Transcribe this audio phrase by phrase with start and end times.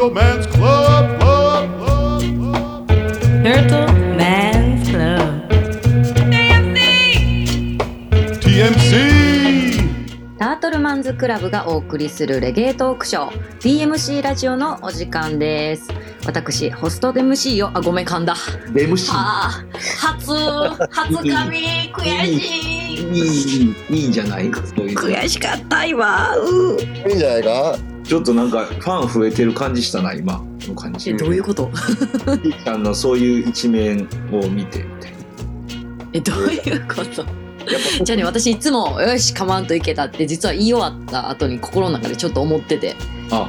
[0.00, 1.20] Turtle Man's Club.
[1.20, 2.88] Club, club, club.
[3.44, 5.46] Turtle Man's Club.
[8.40, 10.38] TMC.
[10.38, 13.58] タートルマンズクラブがお送りするレゲエトークショー。
[13.58, 15.86] TMC ラジオのお時間です。
[16.24, 18.34] 私ホスト MC をあごめん噛んだ
[18.72, 20.32] MC あー初
[20.90, 23.02] 初髪悔しい。
[23.02, 25.02] いいいいんじゃないそういうの。
[25.02, 26.34] 悔しかった今。
[26.38, 27.08] うー。
[27.10, 27.89] いいんじゃないか？
[28.10, 31.10] ちょっとなんかファン増えてる感じしたな今の感じ。
[31.10, 31.70] えどういうこと？
[31.70, 35.18] ひーちゃんのそういう一面を見てみたいな。
[36.12, 37.24] えどういうこと？
[38.02, 42.96] じゃあね私いつもよしかまんといけたって実は言い終わった後に心の中でちょっと思ってて。
[43.30, 43.48] ぱあ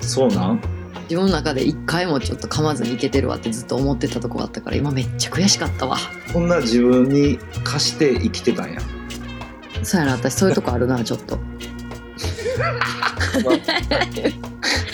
[0.00, 0.60] そうなん？
[1.02, 5.98] 自分の中で一回もちょっと噛まずにいけてるわってずっと思ってたとこがあったから今めっちゃ悔しかったわ。
[6.32, 8.80] こんな自分に貸して生きてたんや。
[9.82, 11.38] そうやな私そういうとこあるなちょっと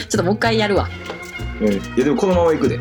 [0.09, 0.89] ちょっともう一回やるわ。
[1.61, 1.73] うん。
[1.73, 2.79] いやでもこのまま行くで。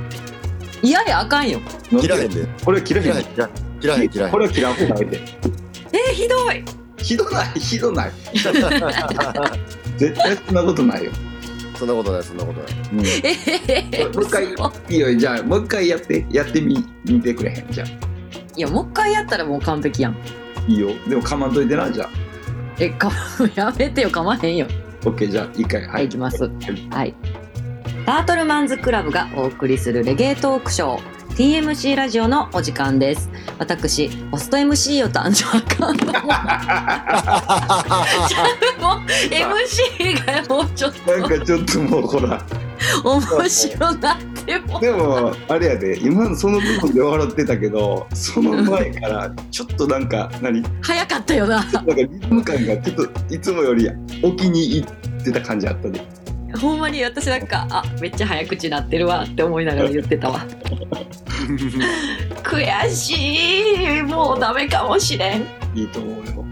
[0.82, 1.60] いやいやあかんよ。
[1.90, 4.32] 切らへんでこれ切らへん切らへん切らへん切らへん切らへん。
[4.32, 5.20] これは切らんほうがいいで。
[5.92, 6.64] えー、ひどい。
[6.98, 8.12] ひどないひどない。
[9.98, 11.12] 絶対そんなことないよ、
[11.78, 12.72] そんなことないそんなことない。
[12.92, 13.00] うん。
[13.06, 17.88] えー、もう一回嘘いいよじゃあもう一回やってやってみ見てくれへんじゃあ。
[18.56, 20.18] いやもう一回やったらもう完璧やん。
[20.68, 20.90] いいよ。
[21.08, 22.10] でもかまんといてなじゃあ
[22.80, 23.12] えか
[23.56, 24.68] やめてよかまへんよ。
[25.02, 26.50] OK じゃあ一回はい、いきます。
[26.92, 27.14] はい。
[28.06, 33.30] タートルマンズクラブがお送りするレゲエトークショー TMC ラジオのお時間です。
[33.60, 35.58] 私、ホスト MC を担当。
[35.58, 35.98] あかん
[38.82, 42.44] もう MC がもうちょっなんかちょっともうほら。
[43.04, 44.18] と面白なっ
[44.50, 44.80] ても。
[44.80, 46.00] でもあれやで。
[46.00, 50.62] 今のその部分で笑ってたけどその前からちょっとなんか何？
[50.62, 51.66] なんか早かったよな。
[51.96, 53.88] リズム感がちょっといつもより
[54.24, 54.86] 置きにいっ
[55.24, 56.02] てた感じあったで。
[56.60, 60.46] ほんまに私なんかあめっちゃ早口なってるわって思いながら言ってたわ。
[62.44, 64.02] 悔しい。
[64.04, 65.42] もうダメかもしれん。
[65.76, 66.46] いいと思うよ。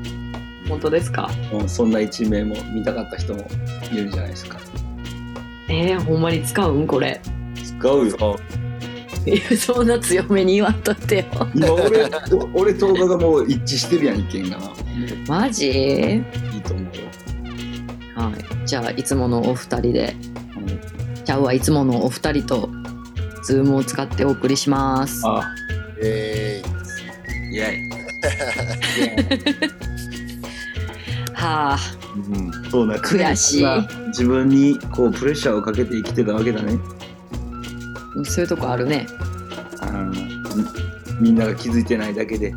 [0.70, 1.30] 本当ですか？
[1.52, 3.48] うんそんな一面も見たかった人も
[3.92, 4.60] いるんじゃないですか。
[5.70, 6.86] えー、ほんまに使うん？
[6.86, 7.20] これ。
[7.80, 8.40] 使うよ。
[9.26, 11.26] いや そんな強めに言わんとってよ。
[11.54, 14.58] 今俺お俺と動画がもう一致してるやん意見が。
[14.58, 14.72] な
[15.28, 15.70] マジ？
[15.70, 16.18] い
[16.58, 16.92] いと思うよ、
[18.16, 18.68] はい。
[18.68, 20.16] じゃあ、いつものお二人で、
[20.56, 22.70] うんちゃうはいつものお二人と、
[23.44, 25.22] ズームを使ってお送りします。
[25.26, 25.54] あ。
[26.02, 26.64] え
[27.52, 27.58] イ。
[27.58, 27.90] エイ。
[31.34, 31.80] はあ、
[32.16, 33.66] うん、そうだ悔しい。
[34.08, 36.80] 自分にこうプレッシャーをかけて生きてたわけだね
[38.26, 39.08] そういうとこあるね。
[39.82, 40.28] あのみ
[41.20, 42.54] みんなが気づいてないだけで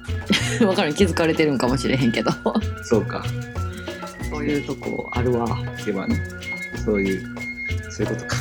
[0.64, 2.30] わかる気づかれてるんかもしれへんけど。
[2.82, 3.22] そうか
[4.30, 5.46] そういうとこあるわ。
[5.80, 6.22] いけばね
[6.84, 7.22] そういう
[7.90, 8.36] そういうことか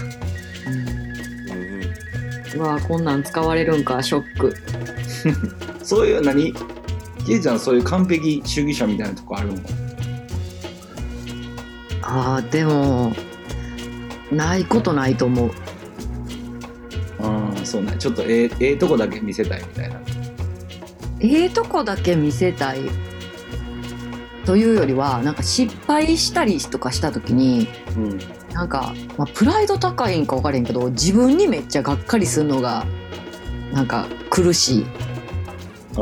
[0.65, 4.53] ーうんうわこんなん使われるんか、ショック。
[5.83, 6.53] そういう何？
[7.25, 9.55] キエちゃんそういう完璧主義者みたいなとこあるの？
[12.01, 13.13] ああ、でも、
[14.31, 15.51] ないことないと思う。
[17.69, 20.01] そうねちょっとええええとこだけ見せたいみたいな。
[21.19, 22.79] ええとこだけ見せたい？
[24.45, 28.19] というよりは、なんか失敗したりとかした時に、うん。
[28.53, 32.83] なんか、まあ、プライド高いんか分からへんけど自分にめっちゃがっかりするのが
[33.71, 34.85] なんか苦しい。
[35.97, 36.01] あ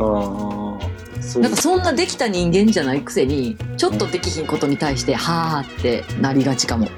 [1.20, 1.42] そう。
[1.42, 6.88] なんかそんなできた人間じゃないくせにちょっとできひんことに対して「はあ」ってなりがちかも。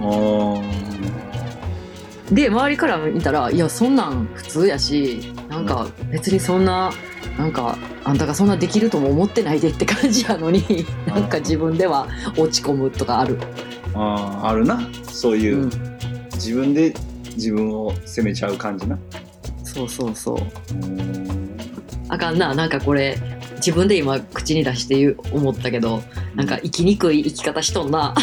[0.00, 0.87] あ
[2.32, 6.90] で周りから見たら「いやそんなん普通やしなんか別にそんな
[7.38, 12.06] なんかあんたがそんなできるとも思ってないで」って感じやのに なんか自分では
[12.36, 13.38] 落ち込むとかある、
[13.94, 14.80] ああるな。
[15.04, 15.70] そういう、うん、
[16.34, 16.94] 自分で
[17.34, 18.98] 自分を責めちゃう感じな。
[19.64, 20.74] そうそうそう。
[20.74, 21.56] うん。
[22.08, 22.54] あかんな。
[22.54, 23.18] なんかこれ
[23.56, 26.02] 自分で今口に出して言う思ったけど
[26.34, 28.14] なんか生きにくい生き方しとんな。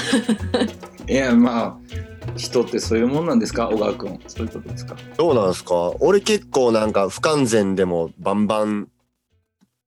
[1.07, 1.95] いやまあ
[2.35, 3.69] 人ってそういうもんなんですか？
[3.69, 4.19] 小川君。
[4.27, 4.95] そういうことですか？
[5.17, 5.91] どうなんすか？
[5.99, 8.89] 俺結構なんか不完全でもバンバン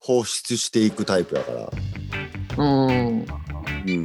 [0.00, 1.70] 放出していくタイプやから。
[2.56, 3.26] うん。
[3.86, 4.02] うん。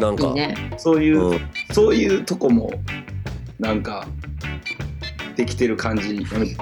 [0.00, 0.26] なんか。
[0.26, 0.74] いいね。
[0.78, 1.40] そういう、うん、
[1.72, 2.70] そういうとこも
[3.58, 4.06] なんか
[5.36, 6.56] できてる感じやめて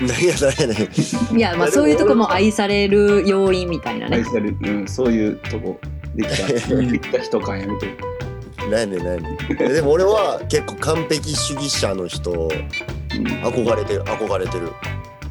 [0.00, 0.88] 何や何やね
[1.32, 1.38] ん。
[1.38, 4.16] いやまあそういうとこも愛される要因みたいなね。
[4.16, 5.78] 愛される、うん、そういうとこ
[6.16, 6.46] できた。
[6.76, 7.86] できた人感やめて
[8.20, 8.21] 何
[8.70, 9.04] やねん何？
[9.04, 14.70] やねんえでも俺は結構完璧主義者の人うん憧れてる憧れてる。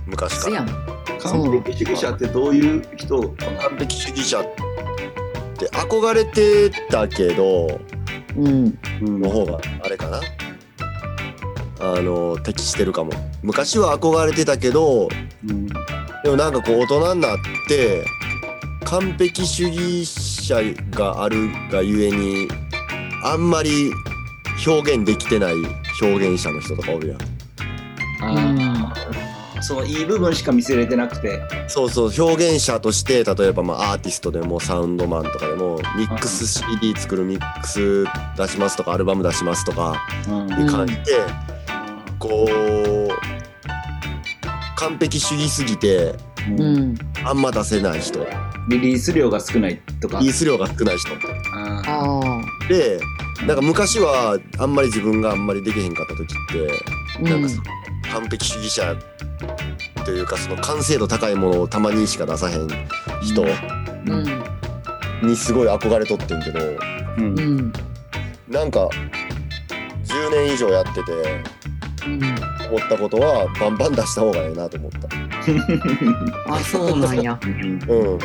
[0.06, 0.52] 昔から。
[0.52, 0.68] すやん。
[1.20, 3.22] 完璧主義者ってどういう人？
[3.40, 4.44] 完璧主義者っ
[5.58, 7.80] て憧れてたけど
[8.38, 9.22] うんうん。
[9.22, 10.20] の方があれかな。
[11.80, 13.12] あの適してるかも。
[13.42, 15.08] 昔は憧れてたけど
[15.48, 15.68] うん。
[15.68, 17.38] でもなんかこう大人になっ
[17.68, 18.06] て
[18.86, 20.62] 完璧主義者
[20.92, 22.48] があるがゆえに
[23.24, 23.92] あんまり
[24.66, 25.56] 表現できてない
[26.02, 27.18] 表現者の人とかおるやん。
[28.22, 29.62] あー。
[29.64, 31.40] そのいい部分しか見せれてなくて。
[31.68, 38.06] そうそう表現者として例えばまあアーティストでもサウンドマンとかでもミックス CD 作るミックス
[38.38, 40.50] 出しますとかアルバム出しますとかうん。
[40.52, 41.02] いう感じで、
[42.18, 43.10] こう
[44.76, 46.16] 完璧主義すぎて
[46.58, 46.96] うん。
[47.24, 48.26] あんま出せない人。
[48.68, 50.20] リリース量が少ないとか。
[50.20, 51.10] リリース量が少ない人。
[51.54, 52.31] あああ
[52.72, 53.02] で
[53.46, 57.64] なんか昔はあんまり自分があんまりできへんかった時ってなんかその
[58.14, 58.96] 完璧主義者
[60.06, 62.68] というかその完成度高いものをたまにしか出さへん
[63.22, 65.28] 人うん。
[65.28, 66.60] にすごい憧れとってんけど
[67.18, 67.40] うん。
[67.40, 67.74] うん。
[68.48, 68.88] なんか
[70.06, 71.12] 10年以上やってて
[72.08, 72.22] うん
[72.70, 75.10] 思ったことはバンバン出した方がええなと思った。
[76.54, 77.38] あそうなんや。
[77.44, 78.20] うん。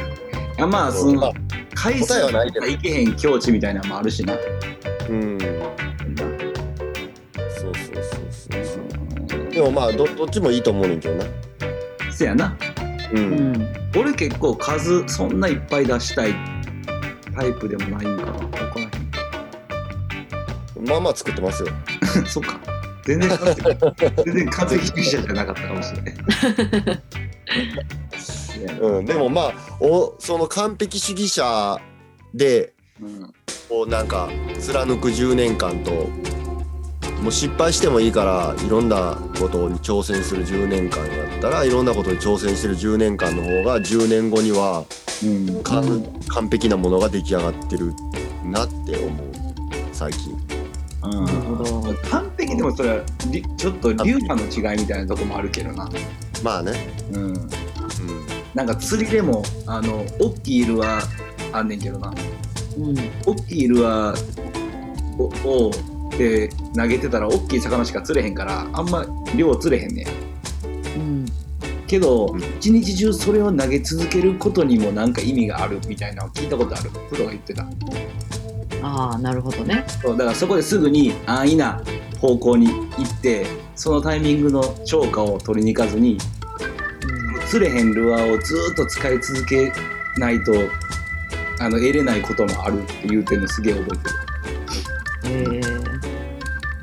[0.59, 1.33] あまあそのまあ
[1.75, 4.35] 回数ないけどいけへん境地みたいなのもあるしな
[5.09, 5.39] うん。
[5.39, 5.47] そ
[7.69, 9.51] うそうそうそう。
[9.51, 11.25] でもまあどどっちもいいと思うねんけどな。
[12.11, 12.57] せやな
[13.13, 13.17] う。
[13.17, 16.35] うんん俺結構数そんないっぱい出したい
[17.35, 18.89] タイプでもないんかな分からへ
[20.89, 21.69] まあまあ作ってますよ。
[21.71, 21.75] ん
[22.27, 22.59] そっか
[23.05, 23.31] 全然
[24.25, 26.15] 全然完璧主義者じゃなかったかもしれない
[28.59, 29.05] いやうん。
[29.05, 31.79] でもまあおその完璧主義者
[32.35, 33.33] でうん
[33.69, 34.29] こうなんか
[34.61, 35.91] 貫く10年間と
[37.23, 44.85] もう失敗してもいいからいろんなことに挑戦する10年間やったらいろんなことに挑戦してる10年間の方が10年後には
[45.25, 47.95] うん完璧なものが出来上がってる
[48.45, 49.27] なって思う
[49.93, 50.37] 最近。
[51.03, 55.89] ななるほど完璧でもそれはりちょっと流派の違いみたいなとこもあるけどな
[56.43, 56.73] まあね。
[57.13, 57.49] うんうん。
[58.57, 61.03] なんか釣りでもあの大きいイルは
[61.53, 62.13] あんねんけどな。
[62.79, 62.97] うん。
[63.27, 64.15] 大きいイルは
[65.19, 65.71] をを
[66.17, 69.05] で投げてたら大きい魚しか釣れへんからあんま
[69.37, 70.07] 量釣れへんねん。
[70.07, 71.27] うん。
[71.87, 72.43] けどうん。
[72.59, 76.91] 一日中それを投げ続けることにもなんか意味があるみたいなのを聞いたことある。
[77.11, 77.67] プロが言ってた。
[78.83, 79.85] ああなるほどね。
[80.01, 81.83] そうだからそこですぐに安易な
[82.23, 83.45] 方向に行って
[83.75, 86.17] そのタイミングの超過を取りに行かずに
[87.57, 89.73] 釣れへんルアーをずーっと使い続け
[90.19, 90.53] ないと
[91.59, 93.97] あの得れないこともあるって言うてるのすげえ覚
[95.25, 95.55] えてる。
[95.55, 95.61] へ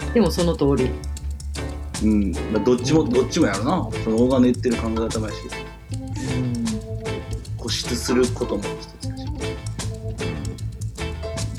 [0.10, 0.14] え。
[0.16, 0.90] でもその通り。
[2.04, 3.88] うん、まあどっちもどっちもやるな。
[4.04, 5.38] その大金言ってる考え方もやし。
[5.92, 6.66] うん
[7.58, 8.68] 固執することも一
[9.00, 9.28] つやし。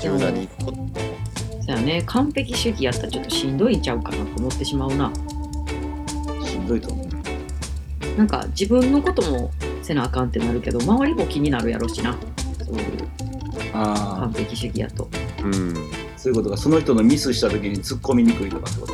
[0.01, 0.73] 柔軟にこ
[1.65, 5.09] そやね完璧主義やったらちょっとしんどいんちゃうかなと思ってしまうな。
[6.43, 6.93] しんどいと
[8.17, 9.51] なんか自分のことも
[9.81, 12.17] せなあかんってなるけど周りも気になるやろしな。
[12.65, 12.83] そういう。
[13.73, 15.09] あ完璧主義やと。
[15.43, 15.73] うん。
[16.15, 18.93] あそういうことがその人のミスした時に突っ込みにくいとかってこと？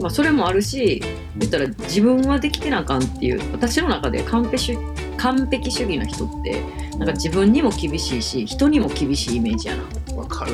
[0.00, 1.02] まあそれもあるし
[1.36, 4.78] 言ったら自分はできてなあかんっていう私の中で完璧主
[5.16, 6.62] 完璧主義な人って
[6.98, 9.82] なんか自分にも厳しいし人にも厳しいイメージやな。
[10.16, 10.52] わかる。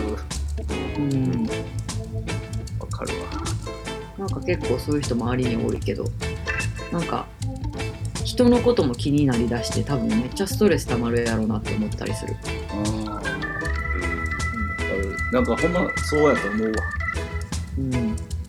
[0.98, 1.46] うん。
[2.78, 3.26] わかるわ。
[4.18, 6.04] なんか結構そういう人周りに多いけど
[6.92, 7.26] なんか
[8.24, 12.34] 人のことも気になりだして多分めっちゃストレス溜まるやろうなって思ったりする。
[12.70, 16.74] ああわかるなんかほんまそうやと思うわ。
[17.78, 17.92] うん。
[17.92, 17.98] ほ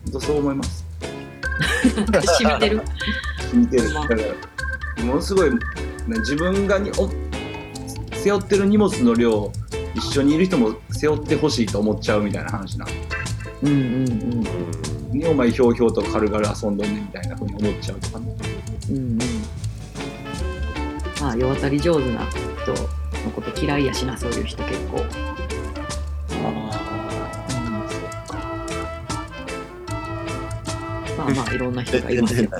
[0.08, 0.84] んとそう思います。
[1.96, 2.82] なんか染みてる。
[3.54, 3.92] 見てる。
[3.92, 7.10] だからものすごいな自分がにお
[8.14, 9.50] 背負ってる荷物の量
[9.94, 12.86] 一緒にいる人も背負ってほしいと思っちゃうみたいな話な
[13.62, 13.86] うんうんうん。
[14.02, 14.06] う
[14.40, 18.36] んにお前ひょうひょうと軽々遊んどんねんみたいなふうに思っちゃうとかね
[18.90, 19.18] うんうん。
[21.20, 22.26] まあ世渡り上手な
[22.62, 25.04] 人のこと嫌いやしなそういう人結構。
[31.16, 32.50] まあまあいろんな人がいますよ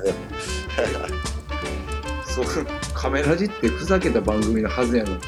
[2.25, 5.27] そうカメラジってふざけた番組のはずやのにな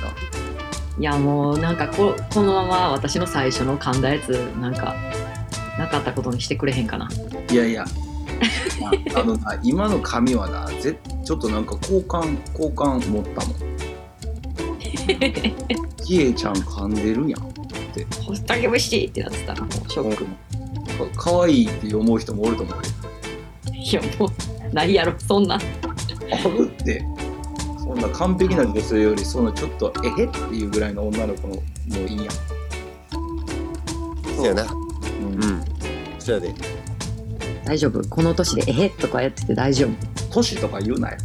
[0.96, 4.28] いやもうなんかここのまま私の最初の噛んだやつ
[4.60, 4.94] なんか
[5.78, 7.08] なかったことにしてくれへんかな。
[7.50, 7.84] いやいや。
[9.14, 13.56] ああのな今の髪はなぜちょっとなんか好感好感持ったもん。
[16.04, 17.50] キエちゃん噛んでるやんほ
[18.32, 20.24] ったけ節ってなってたらもうショック。
[20.24, 22.82] もかかわいいって思う人もおると思うよ
[23.72, 25.56] いやもうないやろそんな。
[25.56, 25.58] あ
[26.48, 27.04] るって。
[27.78, 31.62] そんな完璧な女性よりそのちょっとえへっていうぐらいの女の子のも
[31.92, 32.28] ういいやん。
[34.36, 34.66] そうやな
[35.28, 35.44] うん。
[35.44, 35.64] うん。
[36.18, 36.54] そうやで。
[37.64, 38.06] 大丈夫？
[38.08, 38.86] この年で「え？
[38.88, 39.90] っ?」とかやってて大丈夫？
[40.30, 41.18] 年とか言うなよ。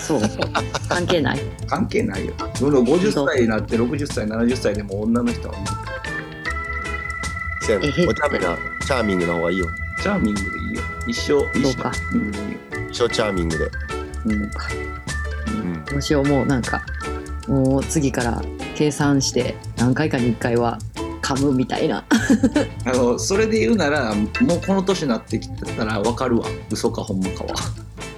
[0.00, 0.20] そう。
[0.88, 1.40] 関係ない？
[1.66, 2.32] 関係ないよ。
[2.60, 5.54] どんどん50歳になって60歳70歳でも女の人は
[7.60, 8.02] そうやねえ？
[8.02, 9.66] へお茶目なチャーミングな方がいいよ。
[10.02, 10.82] チャーミングでいいよ。
[11.06, 11.72] 一生一生。
[11.72, 11.92] そうか。
[11.92, 12.58] チャーミングでいいよ
[12.90, 13.70] 一生チャーミングで。
[14.24, 14.32] うん。
[14.32, 14.36] う
[15.76, 15.84] ん。
[15.84, 16.82] どうしようもうなんか
[17.46, 18.42] もう次から
[18.74, 20.78] 計算して何回かに1回は
[21.28, 22.04] 噛むみたいな。
[22.86, 27.54] あのそれで言うならもうこの年になってきたら分かるわ嘘かほんまかは。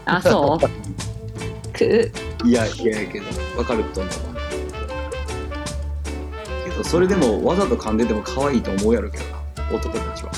[0.05, 0.69] あそう？
[1.77, 2.13] く？
[2.45, 3.27] いやいややけど
[3.57, 4.41] 分かると思うわ。
[6.65, 9.41] けどそれでもわざと噛んでても可愛いと思うやろけどな
[9.77, 10.31] 男たちは。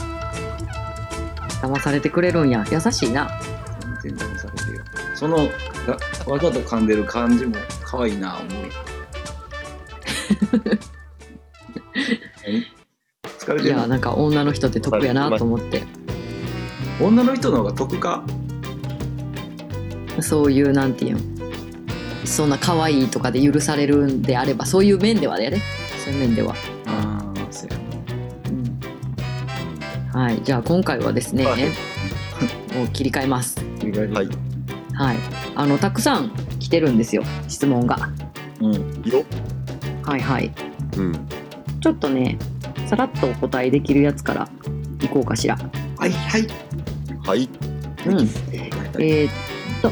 [1.61, 2.65] 騙されてくれるんや。
[2.71, 3.31] 優しいな。
[4.03, 4.83] 全然騙されてるよ。
[5.15, 5.47] そのが
[6.27, 8.69] わざと噛んでる感じも可愛いな思うよ。
[10.53, 10.79] 何
[13.45, 13.79] 疲れいてる。
[13.79, 15.83] やなんか女の人って得やなと思って。
[17.01, 18.23] 女の人の方が得か？
[20.21, 21.39] そういうなんていうん
[22.25, 25.61] そんな可愛いとかで許されるんであればそういう面ではね。
[26.05, 26.55] そういう面では、
[26.87, 27.77] ああそうや
[30.15, 30.21] うん。
[30.21, 31.65] はいじゃあ今回はですね、はい。
[32.75, 33.65] もう切り替えます。
[33.81, 34.27] 意外にはい。
[34.95, 35.17] はい。
[35.55, 36.31] あのたくさん
[36.61, 38.11] 来てるんですよ質問が。
[38.61, 39.03] うん。
[39.05, 39.25] よ。
[40.05, 40.53] はいはい。
[40.97, 41.29] うん。
[41.81, 42.39] ちょっとね
[42.93, 44.47] さらっとお答えできるやつから
[45.01, 45.57] いこうかしら。
[45.97, 46.47] はいはい。
[47.25, 47.49] はい。
[48.05, 48.19] うん。
[49.01, 49.33] えーっ
[49.81, 49.91] と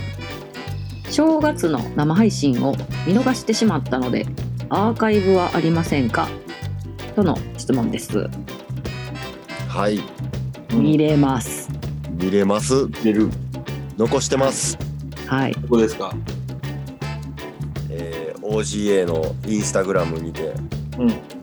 [1.11, 2.77] 正月の生配信を
[3.07, 4.27] 見逃してしまったので
[4.69, 6.29] アーカイブはありませんか？
[7.17, 8.29] との質問です。
[9.67, 10.03] はい。
[10.75, 11.71] 見れます。
[12.11, 12.87] 見れます。
[13.03, 13.31] 出る。
[13.97, 14.77] 残してます。
[15.27, 15.55] はい。
[15.55, 16.15] どこですか？
[17.89, 20.53] えー OGA のインスタグラムにて。
[20.99, 21.40] うん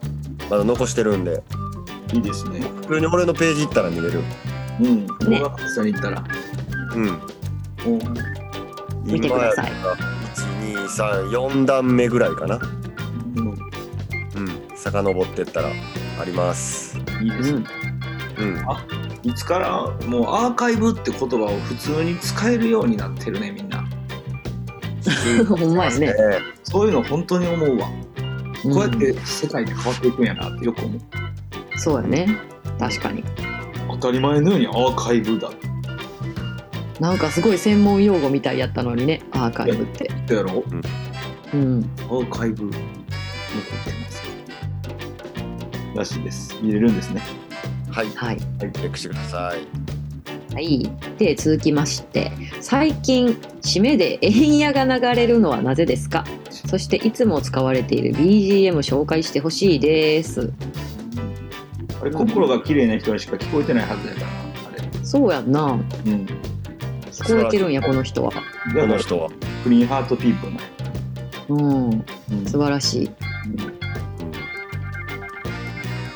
[0.49, 1.43] まだ残してるんで。
[2.13, 2.61] いいですね。
[2.87, 4.21] 普通に俺のページ行ったら見れる
[4.79, 5.05] うん。
[5.05, 5.39] ね。
[5.39, 6.23] 動画下に行ったら。
[6.95, 7.21] うん。
[7.85, 9.71] お見てください。
[10.73, 12.59] 1234段目ぐらいかな。
[13.35, 13.47] うん。
[13.49, 13.57] うん。
[14.75, 15.69] 遡ってったら
[16.21, 16.97] あります。
[17.21, 17.65] いいですね。
[18.37, 18.53] うん。
[18.53, 18.65] うん。
[19.23, 23.83] いつからもうアーカイブって言葉を普通に使えるようになってるねみんな。
[25.47, 26.13] ほんまやね、
[26.63, 28.06] そういうの本当に思うわ、うん
[28.63, 31.01] こうやって世界って変わっていくんやなってよく思う。
[31.77, 32.37] そうやね。
[32.79, 33.23] 確かに。
[33.89, 35.49] 当たり前のようにアーカイブだ。
[36.99, 40.09] なんかすごい専門用語みたいやったのにねアーカイブって。
[40.33, 40.63] やろ？
[41.53, 41.89] うん。
[41.99, 42.85] アーカイブ残って
[43.93, 44.23] ます。
[45.95, 46.55] らしいです。
[46.61, 47.21] 見れるんですね。
[47.91, 48.09] はい。
[48.15, 48.37] はい。
[48.37, 49.96] チェックしてください
[50.57, 50.89] はい。
[51.19, 53.27] で続きまして最近
[53.61, 56.25] 締めで円矢が流れるのはなぜですか？
[56.49, 60.51] そしていつも使われている BGM 紹介してほしいです。
[62.01, 65.05] あれ心が綺麗な人にしか聞こえてないはずやからなあれ。
[65.05, 65.73] そうやんな。
[65.73, 65.79] うん。
[67.11, 68.41] 聞こえてるんやこの人はだ
[68.81, 69.29] この人は。
[69.63, 70.59] クリーンハートピープルね、
[71.49, 71.89] うん。
[71.91, 72.03] うん。
[72.47, 73.03] 素晴らし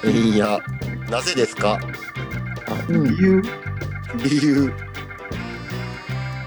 [0.07, 0.09] い。
[0.33, 0.59] いや
[1.11, 1.75] なぜですか？
[1.75, 1.79] あ
[2.89, 3.43] うん理由？
[4.17, 4.73] 理由。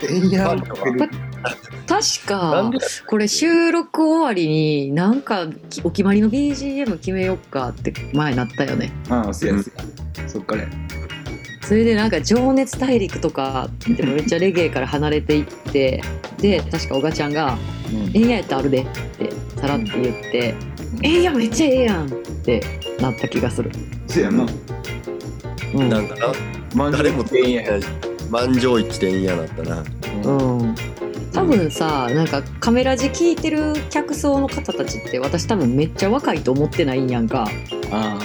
[0.03, 0.21] え
[1.87, 2.71] 確か
[3.07, 8.93] これ収録終わりになんかきお決まりの BGM 決めよっかって前なったよね。
[9.09, 9.75] ああそうやそう
[10.23, 10.69] や、そっからや。
[11.63, 16.03] それでなんか「情熱大陸」とかでもめっちゃレゲエから離れていって
[16.39, 17.59] で確か小賀ちゃんが
[18.15, 20.55] 「ええやんやったらあるで」ってさらって言って
[21.03, 22.11] 「ええやんめっちゃええやん」っ
[22.45, 22.63] て
[23.01, 23.71] なった気がする、
[24.07, 24.45] そうやな。
[24.45, 24.84] うん
[25.75, 26.33] なんかな
[26.75, 27.65] 満誰も全員や
[28.31, 29.85] 満場一致で嫌だったな。
[30.25, 30.75] うん、
[31.33, 37.49] 多分さなんかカメラ字聞いてる客層の方たちって私多分めっちゃ若いと思ってないんやんか。
[37.91, 38.19] あ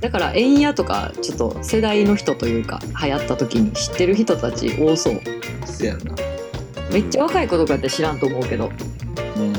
[0.00, 5.20] だから円矢とかちょっと世代の人というか流行った時に知ってる人たち多そう。
[5.62, 6.14] あそうやな。
[6.92, 8.70] めっちゃ若い子とかって知らんと思うけど。
[9.36, 9.54] うん。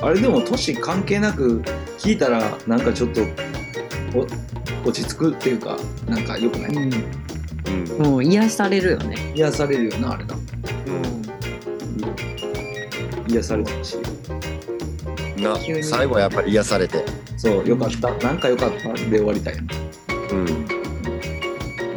[0.00, 1.62] あれでも年関係なく
[1.98, 3.22] 聞いたらなんかちょっと
[4.14, 4.26] お
[4.84, 6.92] 落ち着くっていうかなんかよくない、うん。
[7.66, 8.10] うん。
[8.10, 9.32] もう癒されるよね。
[9.34, 10.34] 癒されるよなあれな。
[10.34, 10.38] う
[10.90, 11.24] ん。
[13.28, 13.96] 癒されてほし
[15.36, 17.04] いな最後はやっぱり癒されて。
[17.36, 20.78] そうよかった、なんかよかったで終わりたいうん。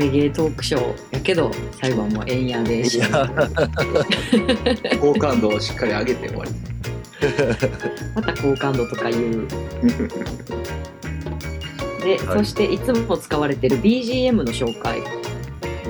[0.01, 2.99] レゲエトークショーやけど最後はもう円矢でし
[4.99, 6.51] 好感度をしっかり上げて終わり
[8.15, 9.47] また好感度とか言う
[12.01, 12.37] で、はい。
[12.39, 15.01] そしていつも使われてる BGM の紹介。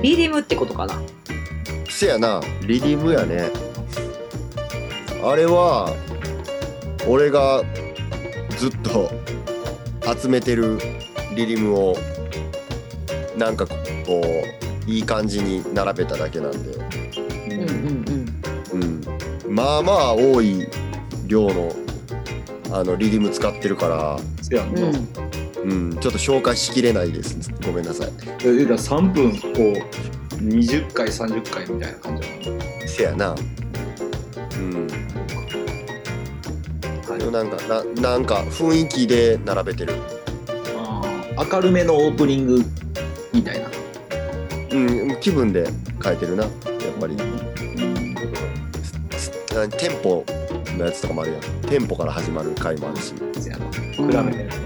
[0.02, 1.00] リディムってことかな？
[1.88, 2.40] せやな。
[2.66, 3.50] リディムやね。
[5.24, 5.94] あれは
[7.08, 7.62] 俺が
[8.58, 9.10] ずっと
[10.20, 10.78] 集めてる
[11.34, 11.96] リディムを
[13.38, 13.74] なんかこ
[14.86, 16.58] ういい感じに並べただけなんで、
[17.50, 18.04] うん
[18.72, 19.46] うん。
[19.46, 20.66] うん、まあまあ多い
[21.26, 21.72] 量の
[22.72, 24.82] あのリリム使ってるから、せやんな。
[24.82, 25.31] うん
[25.64, 27.50] うんうん、ちょっと紹介しきれないです。
[27.64, 28.12] ごめんなさい。
[28.44, 32.60] え言うたら3分こう20回30回みたいな感じなの？
[32.88, 33.34] せやな。
[34.56, 34.86] うん。
[37.18, 39.94] でもなんかななんか雰囲気で並べてる。
[40.76, 42.62] あー明るめのオープニング
[43.32, 43.68] みたいな。
[44.72, 44.76] う
[45.14, 45.68] ん気分で
[46.02, 46.44] 変えてるな。
[46.44, 46.52] やっ
[47.00, 47.16] ぱり。
[49.54, 50.24] なテンポ
[50.78, 51.42] のやつとかもあるやん。
[51.68, 53.66] テンポから始まる回もあるし、せやな。
[53.96, 54.61] 暗めのやつ。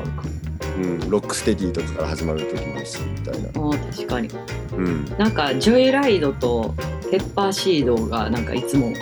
[0.77, 3.49] うん、ロックステディとかから始まる時もあるしみたいな。
[3.51, 4.29] 確かに。
[4.77, 5.05] うん。
[5.19, 6.75] なんかジョイライドと
[7.11, 8.93] ペッパーシードがなんかいつも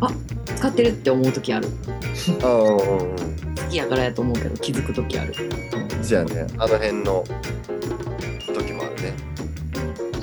[0.00, 0.10] あ
[0.56, 1.68] 使ってるって思う時ある。
[2.42, 3.16] ああうんうん。
[3.16, 5.32] うん好きやからやと思うけど気づく時ある。
[6.02, 7.24] せやねあの辺の
[8.54, 9.14] 時もあるね。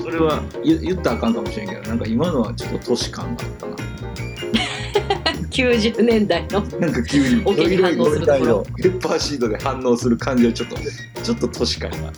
[0.00, 3.76] それは言言ったらあかんかもしれんけど、なんか今のはちょっと都市感があったな。
[5.64, 8.62] 90年代のなんか急にオケに反応するところ。
[8.76, 10.76] ペッパーシードで反応する感じはちょっと
[11.22, 12.12] ちょっと都市感が。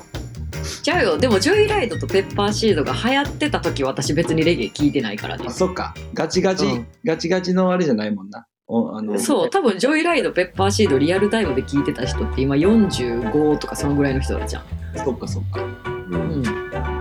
[0.83, 1.19] ちゃうよ。
[1.19, 5.45] でもジョイライドとペッパーシードが流行ってた時私別にレゲエ聞いてないからね。
[5.49, 5.95] あそっか。
[6.15, 6.87] ガチガチ、うん。
[7.05, 8.47] ガチガチのあれじゃないもんな。
[8.69, 9.51] おあのそう。
[9.51, 14.65] 多分ジョイライドペッパーシードリアルタイムで聞いてた人って今45とかそのぐらいの人だじゃん、
[14.97, 15.63] そっかそっか。
[15.63, 15.69] う
[16.11, 16.92] うん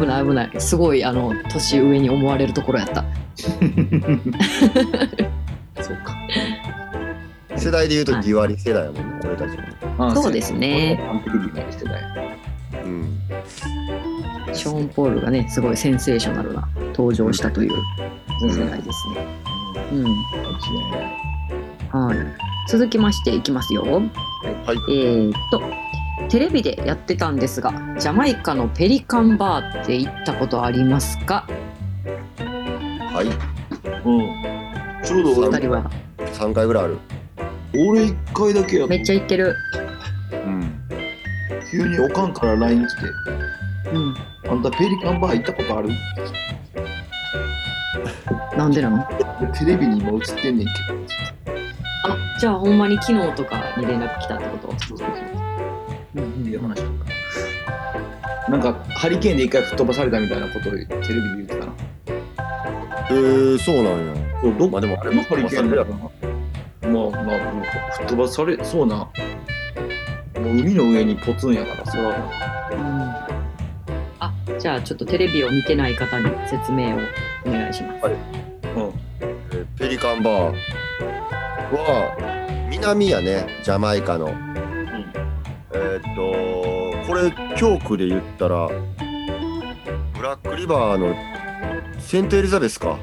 [0.00, 0.60] 危ない危ない。
[0.60, 3.04] すごいあの年上に思われるところやった。
[5.82, 6.16] そっか。
[7.56, 9.56] 世代で言うと2割世代やもんね俺たち
[9.96, 10.06] も。
[10.08, 10.98] あそうですね。
[11.06, 11.98] 完璧に理解してたよ
[12.84, 13.20] うん。
[14.54, 17.72] ショーン・ポールがねすごいセンセーショナルな登場したという
[18.42, 19.26] 世代ですね、
[19.92, 20.02] うん。
[20.04, 20.12] 間違
[20.88, 21.20] いない
[21.92, 22.16] はい、
[22.68, 23.82] 続きましていきますよ。
[23.84, 24.02] はい。
[24.92, 25.89] えーっと
[26.28, 31.46] テレビでやってたんですがジャマイカのペリカンバーって行ったことありますか？
[33.12, 33.26] はい。
[34.06, 35.04] うん。
[35.04, 35.90] ちょうど俺二人は。
[36.18, 36.98] 3回ぐらいある。
[37.74, 39.56] 俺一回だけやとめっちゃ行ってる。
[40.32, 40.72] うん。
[41.70, 43.02] 急におかんから LINE 来て。
[43.92, 44.14] うん、
[44.48, 45.88] 「あんたペリカンバー行ったことある?」
[48.56, 49.04] なんでなの？
[49.58, 50.72] テレビに今映ってんねんけ
[52.04, 54.74] あじゃあほんまに昨日とかに連絡来たってこと？
[58.50, 61.72] なんかハリケーンで一回吹っ飛ばされたみたいなことをテレビで言ってたな。
[63.08, 64.14] えー、そうなんや。
[64.58, 65.94] どっまあでもあれもハリケーンだよな。
[65.94, 67.38] まあまあ
[67.92, 69.10] 吹っ飛ばされそうなも
[70.36, 72.08] う海の上にポツンやからそら
[72.72, 72.80] うん。
[74.18, 76.98] あじゃあちょっとテレビを見てない方に説明を
[77.46, 78.06] お願いします。
[78.06, 78.12] うん。
[79.20, 80.54] えーペリカンバー。
[81.72, 84.34] は南やねジャマイカの
[87.60, 91.14] 教区で言ったらブラックリバーの
[92.00, 92.98] セントエリザベスか。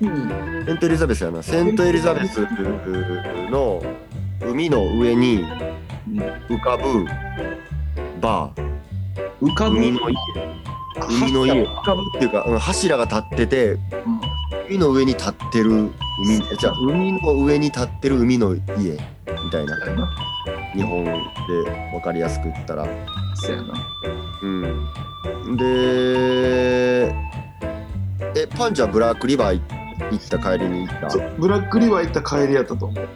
[0.00, 0.64] うん。
[0.64, 1.42] セントエリザベスやな。
[1.42, 2.40] セントエリザベス
[3.50, 3.82] の
[4.40, 5.44] 海の上に
[6.48, 7.04] 浮かぶ
[8.18, 8.72] バー。
[9.42, 9.76] 浮かぶ？
[9.76, 10.16] 海の家。
[11.10, 11.52] 海の家。
[11.52, 13.76] 浮かぶっていうか、うん、柱が立ってて
[14.70, 15.92] 海の上に立ってる海
[16.58, 19.76] じゃあ海の上に立ってる海の家みたいな
[20.74, 21.10] 日本で
[21.92, 22.86] 分かりやすく言ったら。
[23.34, 23.74] そうやな。
[24.42, 25.56] うん。
[25.56, 27.14] で
[28.34, 29.60] えパンチはブラックリバー
[30.10, 31.08] 行った帰りに行った？
[31.38, 33.08] ブラックリバー行った帰りやったと思う。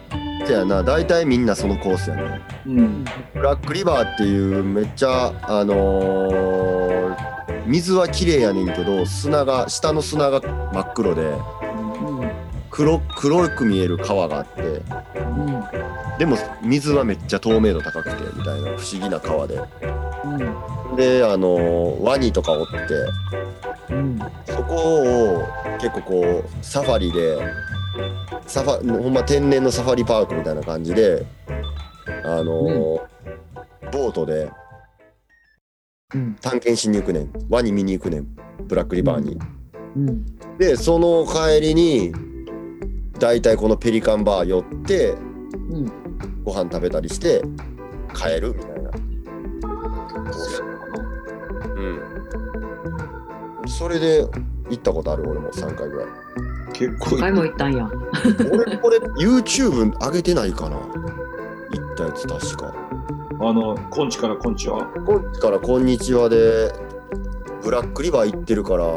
[0.45, 2.41] せやな大体みんなそのコースやね。
[2.67, 3.05] うん。
[3.33, 7.15] ブラックリバーっていうめっちゃあのー
[7.65, 10.39] 水は綺麗やねんけど砂が下の砂が
[10.71, 11.21] 真っ黒で。
[11.23, 11.33] う
[12.23, 12.31] ん
[12.69, 15.63] 黒黒く見える川があってうん
[16.19, 19.59] でも水はめっちゃ透明度高くてみたいな不思議な川で。
[20.25, 25.43] うんであのーワニとかおってうんそこを
[25.79, 27.37] 結構こうサファリで
[28.47, 31.23] サファほんま天然のサファリパークみたいな感じで
[32.23, 32.99] あのー
[33.91, 34.49] ボートで
[36.15, 37.31] うん探検しに行くねん。
[37.49, 38.27] ワニ見に行くねん。
[38.67, 39.37] ブラックリバーに。
[39.95, 40.25] うん。
[40.57, 42.11] でその帰りに
[43.19, 45.15] 大体このペリカンバー寄ってう
[45.79, 45.91] ん
[46.43, 47.41] ご飯食べたりして
[48.13, 48.91] 帰るみたいな。
[51.75, 51.81] う
[53.65, 53.67] ん。
[53.67, 54.25] それで
[54.69, 56.07] 行ったことある俺も3回ぐらい。
[56.73, 57.89] 結構何回も行ったんや。
[58.51, 60.83] 俺これ YouTube 上げてないかな行
[61.93, 62.73] ったやつ確か。
[63.39, 64.85] あのコンチからコンチは？
[65.05, 66.71] こっちから「こんにちは」で
[67.61, 68.89] ブラックリバー行ってるから、う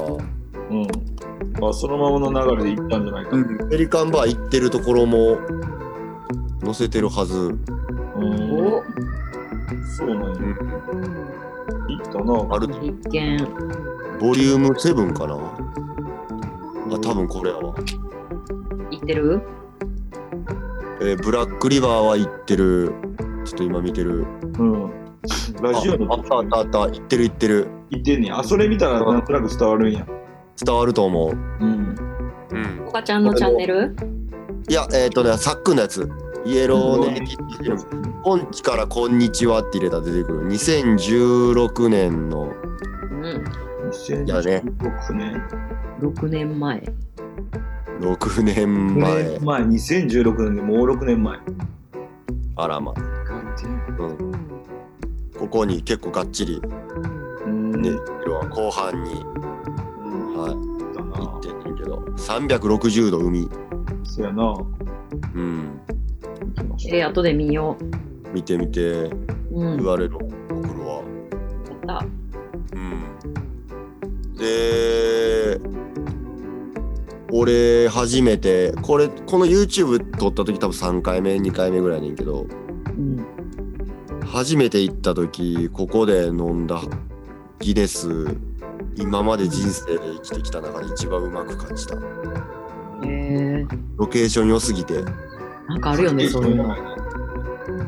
[0.75, 0.87] ん
[1.69, 3.37] あそのままの流れで行ったんじゃないか。
[3.37, 5.39] なペリカンバー行ってるところも
[6.63, 7.37] 載せてるはず。
[7.37, 8.53] うん。
[8.53, 8.83] お
[9.97, 10.29] そうなんや。
[10.29, 11.05] うん。
[11.89, 12.55] 行ったな。
[12.55, 12.69] ある
[14.21, 15.35] ボリューム7かな。
[16.95, 17.75] あ多分これやわ、
[18.91, 19.41] 行ってる？
[21.01, 22.93] えーブラックリバーは行ってる。
[23.45, 24.27] ちょっと今見てる。
[24.59, 24.91] うん。
[25.63, 26.81] ラジオのああったあったあった。
[26.81, 27.69] 行ってる行ってる。
[27.91, 28.39] 行ってんねや。
[28.39, 30.07] あ、それ見たらなんとなく伝わるんや。
[30.65, 31.31] 伝わると思う。
[31.31, 31.95] うん。
[32.51, 33.95] うんおかちゃんのチャンネル？
[34.69, 36.09] いやえっ、とねさっくんのやつ。
[36.45, 40.49] イエローネイティブ今期からこんにちはって入れたら出てくる。
[40.49, 42.53] 2016年の。
[43.11, 43.25] うん
[44.09, 45.43] やね2016年。
[46.01, 46.83] 6年前。
[48.01, 51.39] 6年6前年前、2016年でもう6年前。
[52.57, 52.95] あらま。
[53.99, 54.33] うん。
[55.39, 56.63] ここに結構がっちり。
[57.45, 57.83] うん。
[57.83, 57.91] ね、
[58.27, 59.50] 要は後半に、うん
[60.41, 61.97] はい、行ってんねんけど。
[62.17, 63.49] 360度海、
[64.05, 64.55] そうやな。
[65.35, 65.81] うん。
[66.89, 67.77] えー、後で見よ
[68.33, 69.03] 見てみて。
[69.03, 69.11] う
[69.53, 69.77] うん。
[69.79, 70.27] 言われる送
[70.75, 72.07] るわ、やった。
[72.73, 75.61] うん、で
[77.33, 82.47] 俺初めてこれこの YouTube 撮った時多分3回目2回目ぐらいやねんけど。
[82.87, 83.27] うん。
[84.27, 86.81] 初めて行った時ここで飲んだ
[87.59, 88.37] ギネス
[89.01, 91.99] 今まで人生で生きてきた中で一番うまく感じたへ
[93.05, 95.03] えロケーション良すぎて
[95.69, 96.75] なんかあるよねそういうの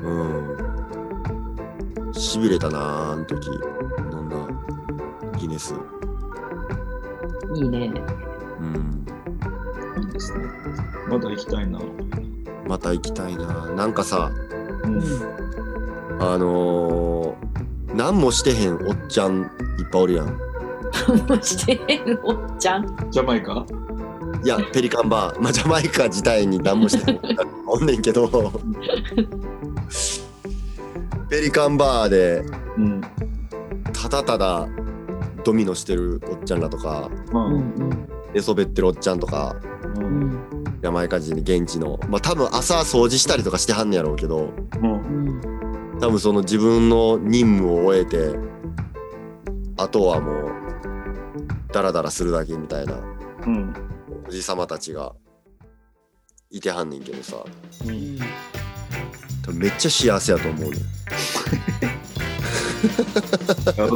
[0.03, 2.12] うん。
[2.12, 3.48] しびれたなあ、あの時。
[4.12, 4.37] 飲んだ
[5.38, 5.75] ギネス。
[7.55, 7.92] いいね
[8.61, 9.05] うん。
[10.01, 10.44] いいですね。
[11.09, 11.81] まだ行きたいな。
[12.68, 14.31] また行きたいななんかさ、
[14.85, 15.03] うん。
[16.20, 19.46] あのー、何もしてへんおっちゃんい
[19.83, 20.51] っぱいおるやん。
[21.28, 23.11] もしてへんおっちゃん。
[23.11, 23.64] ジャマイカ？
[24.44, 25.40] いや、ペリカンバー。
[25.40, 27.20] まあ、ジャマイカ自体に何もしてへん。
[27.66, 28.28] おんねんけど、
[31.31, 32.42] ペリカンバーで、
[32.76, 33.00] うん。
[33.92, 34.68] ただただ
[35.44, 37.61] ドミノしてるおっちゃんらとか、まあ、ううん。
[37.61, 39.57] ん寝そべってるおっちゃんとか、
[39.96, 40.05] うん。
[40.05, 40.38] うん
[40.83, 42.00] ジャマイカ人現地の。
[42.09, 44.50] まあ多分朝掃除したりとかしてはんねやろうけど
[44.81, 44.92] うん。
[45.94, 46.00] うん。
[46.00, 48.37] 多分その自分の任務を終えて
[49.76, 50.62] あとはもう
[51.72, 52.94] ダラダラするだけみたいな。
[53.46, 53.74] うん。
[54.28, 55.14] おじさまたちが。
[56.50, 57.37] いてはんねんけどさ。
[57.87, 58.18] うん。
[59.44, 60.78] 多分めっちゃ幸せやと思うね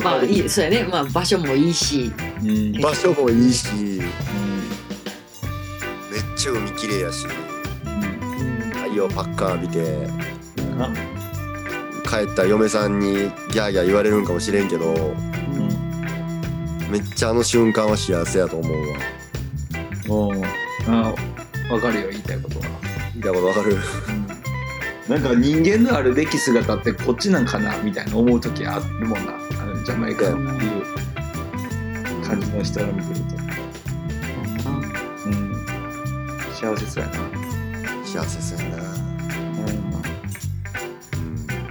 [0.03, 0.85] まあいいそうやね。
[0.85, 2.11] まあ場所もいいし。
[2.43, 2.81] うん。
[2.81, 3.69] 場所もいいし。
[3.71, 3.99] うん。
[3.99, 4.09] めっ
[6.37, 7.27] ちゃ海きれいやし。
[7.27, 7.29] う
[7.89, 8.71] ん。
[8.71, 10.09] 太陽パッカー浴びて
[10.77, 10.89] な
[12.09, 14.95] 帰った嫁さんにギャーギャー言われるんかもしれんけど。
[14.95, 15.36] うん。
[16.91, 18.99] めっちゃあの瞬間は幸せやと思うわ。
[20.09, 20.35] おう
[20.89, 21.15] あ
[21.71, 22.67] わかるよ言いたいことは、
[23.15, 23.77] 見たことわかる？
[25.09, 29.33] なんか人間のあるべき姿ってこっちなんかなみたいな思う時あるもんな。
[29.61, 30.43] あのジャマイカっていう
[32.25, 33.37] 感じの人が見てると、
[35.27, 35.53] うん、
[36.55, 37.15] 幸せそうやな、
[38.05, 38.83] 幸せそうやな。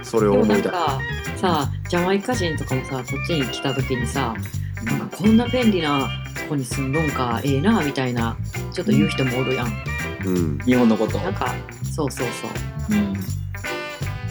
[0.00, 0.04] ん。
[0.04, 1.00] それをでも思出ないんか
[1.36, 4.34] さジャマイカ人とかもさこっちに来た時にさ
[4.86, 8.36] なんかこんな便利なとこに住んどんかええなみたいな
[8.72, 9.72] ちょっと言う人もおるやん。
[10.24, 10.58] うん。
[10.60, 12.96] 日本のこと、なんかそうそうそう。
[12.96, 13.14] うん、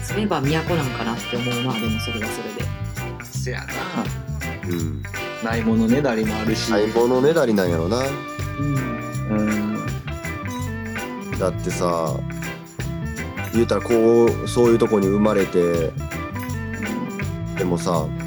[0.02, 2.66] 住めば都なんかなって思うなでもそれはそれで。
[3.24, 3.66] せやな。
[4.68, 5.02] うん。
[5.44, 7.98] ないものねだりもあるし、相棒のねだりなんやろな。
[7.98, 8.96] うん。
[9.30, 9.76] うん
[11.38, 12.14] だってさ
[13.52, 15.92] 言うたらこうそういうとこに生まれて
[17.58, 18.25] でもさうん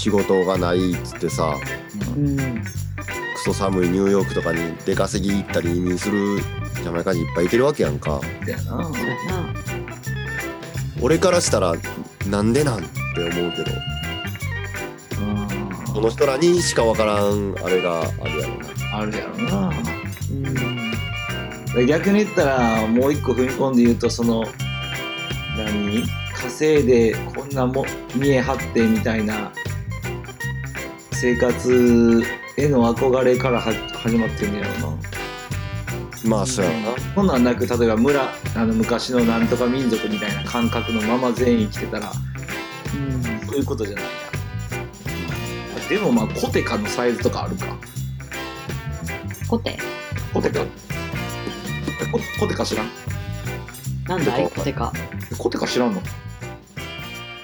[0.00, 1.56] 仕事がないっつってさ
[2.16, 2.64] うんク
[3.44, 8.18] ソ寒いニューヨークとかに出稼ぎ行ったり移民するジャマイカ人いっぱいいてるわけやんか。
[11.02, 11.74] 俺からしたら
[12.26, 12.80] なんでなんっ
[13.14, 13.64] て思うけど。
[15.92, 18.98] この人らにしかわからんあれがあるやろな。
[18.98, 19.72] あるやろな。
[20.30, 21.74] うん。
[21.74, 24.46] で逆に言ったらもう一個踏み込んで言うとその
[25.58, 26.04] 何？
[26.34, 27.84] 稼いでこんなも
[28.16, 29.52] 見え張ってみたいな
[31.20, 32.22] 生活
[32.56, 34.96] への憧れからは始まってるんやろな。
[36.24, 37.14] まあそうやろな。
[37.14, 38.22] こんなんなく例えば村
[38.56, 42.10] あの昔のなんとか民族みたいな感覚のまま全員生きてたら
[42.94, 43.22] うん。
[43.46, 44.04] そういうことじゃない。
[44.04, 44.10] や
[45.86, 47.66] あでもまあコテカのサイズとかあるか。
[49.46, 49.78] コテ？
[50.32, 50.60] コテカ。
[50.60, 50.66] コ
[52.40, 52.88] コテカ知らん？
[54.08, 54.48] なんだい？
[54.48, 54.90] コテか
[55.36, 56.00] コテカ知らんの？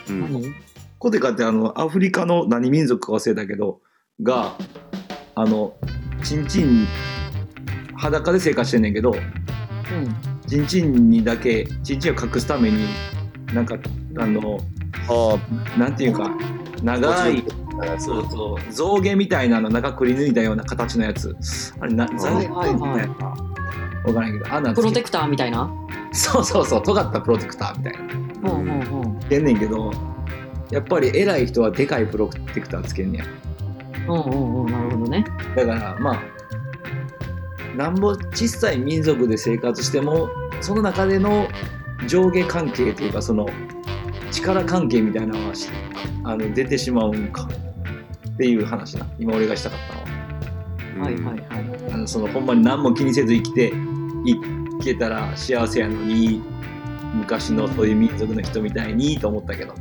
[0.08, 0.32] うん。
[0.32, 0.65] 何？
[0.98, 3.80] コテカってあのアフリカの何民族か忘れたけど
[4.22, 4.56] が
[5.34, 5.74] あの
[6.24, 6.86] チンチン
[7.94, 9.20] 裸で生活してんねんけどうん。
[10.46, 12.86] チンチンにだけチンチンを隠すために
[13.52, 13.76] なんか
[14.18, 14.58] あの
[15.08, 16.30] あなんていうか
[16.82, 17.44] 長い
[17.80, 21.36] あそうそう象牙みたいなの中くり抜いたような形のやつ。
[21.80, 23.26] あれなザはいはいはいみたいな
[24.04, 25.70] わからんけどあんなんプロテクターみたいな？
[26.12, 28.50] そうそうそう尖ったプロテクターみたいな。
[28.50, 29.90] ほうほうほうつけんねんけど
[30.70, 33.24] やっぱり偉い人はでかいプロテクターつけんねや。
[34.08, 35.24] うんうんうんなるほどね。
[35.54, 36.22] だからまあ
[37.76, 40.28] なんぼ小さい民族で生活しても
[40.60, 41.48] その中での
[42.08, 43.46] 上下関係というかその
[44.30, 45.52] 力関係みたいなの
[46.24, 47.48] あの出てしまうんか。
[48.36, 49.94] っていう話な今俺がしたかった
[50.98, 51.06] のは。
[51.06, 51.92] はいはいはい。
[51.92, 53.72] あのそのほんまに何も気にせず生きて
[54.26, 56.42] いけたら幸せやのに
[57.14, 59.74] 昔のそういう民族の人みたいにと思ったけど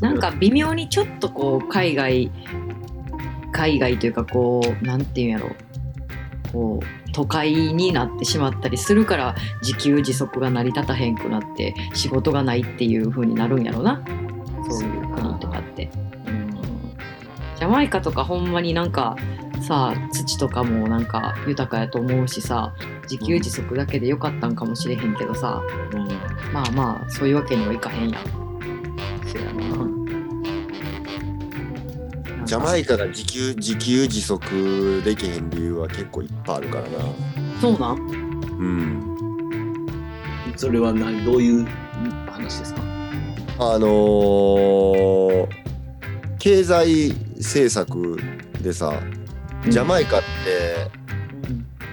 [0.00, 2.30] なんか微妙にちょっとこう海外
[3.52, 5.50] 海外というかこうなんていうんやろ。
[6.52, 14.02] こう都会になってしまったりするから自給自足が成り立たへんくなって仕事がないっていう風になるんやろな。
[14.70, 15.90] そういう国とかって。
[16.26, 16.50] うん。
[17.56, 19.16] ジャマイカとかほんまになんか
[19.60, 25.62] さ土とかもなんか豊かやと思うしさ自給自足だけでよかったんかもしれへんけどさ。
[25.92, 26.08] うん。
[26.52, 28.41] まあまあそういうわけにはいかへんやん。
[29.32, 29.88] そやな
[32.44, 36.88] ジャマイカが自給自給自足できへん理由は結構いっぱいあるからな。
[37.60, 37.98] そうなん？
[38.58, 39.16] うん。
[40.56, 41.24] それは何？
[41.24, 41.66] どういう
[42.30, 42.82] 話ですか？
[43.58, 45.48] あのー
[46.38, 48.18] 経済政策
[48.60, 49.00] でさ
[49.68, 50.26] ジャマイカって、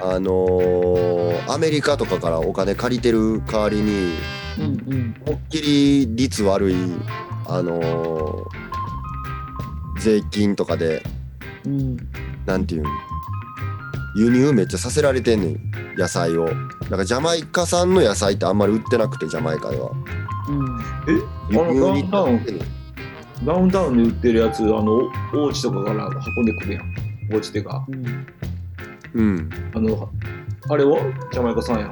[0.02, 4.15] あのーアメリカとかからお金借りてる代わりに
[4.58, 5.15] うんうん。
[5.25, 6.75] 思いっきり率悪い
[7.49, 8.45] あのー
[9.99, 11.03] 税金とかで
[11.65, 11.97] うん。
[12.45, 12.85] なんていうん
[14.15, 15.59] 輸入めっちゃさせられてんねん
[15.97, 16.45] 野菜を。
[16.45, 19.91] だからジャマイカ産の野菜ってあんまり売ってなくてジャマイカでは。
[20.47, 20.79] うん。
[21.07, 21.12] え？
[21.51, 22.65] 輸あのダウ入にン
[23.45, 26.83] ダウンタウンで売ってるやつあのおお家とかから運んでくるやん。
[27.33, 27.85] お家ってか。
[27.89, 28.27] うん。
[29.13, 29.49] うん。
[29.75, 30.09] あの
[30.69, 30.99] あれは？
[31.31, 31.91] ジャマイカ産やん、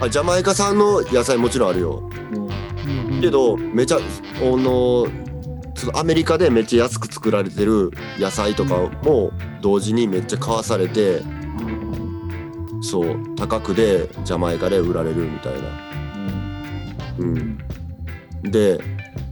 [0.00, 2.08] あジャマイカ産の野菜もちろんあるよ。
[2.32, 2.49] うん、うん
[3.20, 4.00] けどめちゃあ
[4.40, 5.06] の
[5.94, 11.22] アメリカでめっちゃ安く作られてる野菜とかも同時にめっちゃ買わされて
[12.82, 15.90] そう高くでジャマイカで売られるみたいな。
[17.18, 17.58] うん、
[18.42, 18.80] で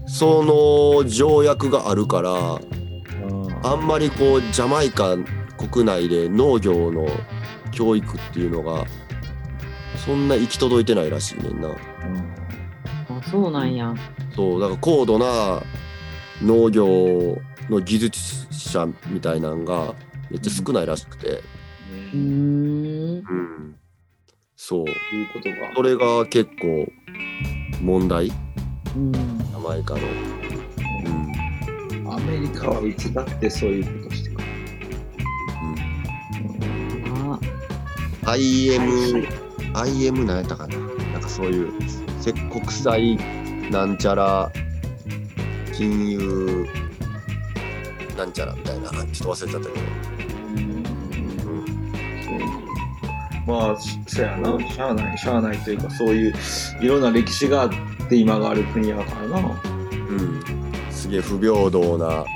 [0.06, 2.60] その条約があるから
[3.62, 5.16] あんまりこうジャマイカ
[5.56, 7.08] 国内で農業の
[7.72, 8.84] 教育っていうのが
[10.04, 11.68] そんな行き届いてないらしいねんな。
[11.68, 11.72] あ
[13.30, 13.94] そうなんや。
[14.34, 15.62] そうだから高度な
[16.42, 16.86] 農業
[17.68, 19.94] の技術者みたいなんが
[20.30, 21.42] めっちゃ少ないらしくて、
[22.12, 23.18] うーん。
[23.18, 23.76] うん、
[24.56, 24.86] そう。
[24.86, 24.94] いう
[25.32, 25.56] ことが。
[25.76, 26.86] それが結構
[27.82, 28.28] 問題。
[28.28, 28.34] ジ
[28.96, 29.12] うん。
[29.12, 30.00] ャマイカの。
[30.00, 30.04] う
[32.02, 32.12] ん。
[32.12, 34.48] アメリカはいつだってそういうことしてくる。
[38.24, 38.32] あ。
[38.32, 39.26] IM、
[39.74, 40.76] IM 何やったかな。
[41.12, 41.72] なんかそういう
[42.28, 43.16] せ国際
[43.70, 44.52] なんちゃら
[45.74, 46.66] 金融
[48.16, 49.80] なんちゃらみたいなちょっと忘れちゃったけど、
[53.46, 56.34] まあ、しそやな、しゃあない、しゃあないというか、そういう
[56.82, 57.70] いろんな歴史があっ
[58.08, 59.62] て今がある国やからな。
[60.10, 60.42] うん、
[60.90, 62.26] すげえ不平等なう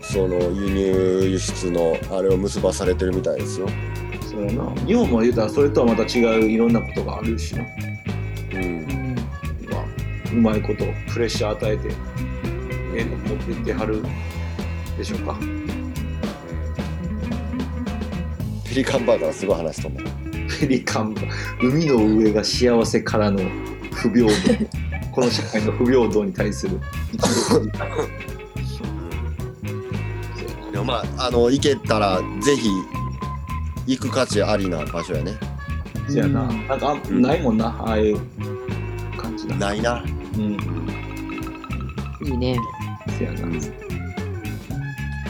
[0.00, 3.66] その輸入輸出のあれを結ばされてるみたいですよ。
[3.66, 3.70] ん、
[4.22, 4.74] そうやな。
[4.86, 7.64] 日本も言うたらそれとはまた違ういろんなことがあるしな。
[10.32, 11.88] うんまいことプレッシャー与えて、
[12.94, 14.02] え持っていってはる
[14.96, 15.38] でしょうか。
[18.68, 20.02] ペリカンバーガーすごい話と思う。
[20.60, 21.22] ペリカンが
[21.62, 23.40] 海の上が幸せからの
[23.92, 24.34] 不平等
[25.12, 26.78] この社会の不平等に対する
[30.72, 32.68] でもまああの行けたらぜひ
[33.86, 35.32] 行く価値ありな場所やね。
[36.08, 38.18] そやなうんなんかあうんないもんなああいう
[39.48, 40.04] 感じなないな。
[40.36, 40.56] うん
[42.26, 42.58] いいね。
[43.18, 43.38] そやな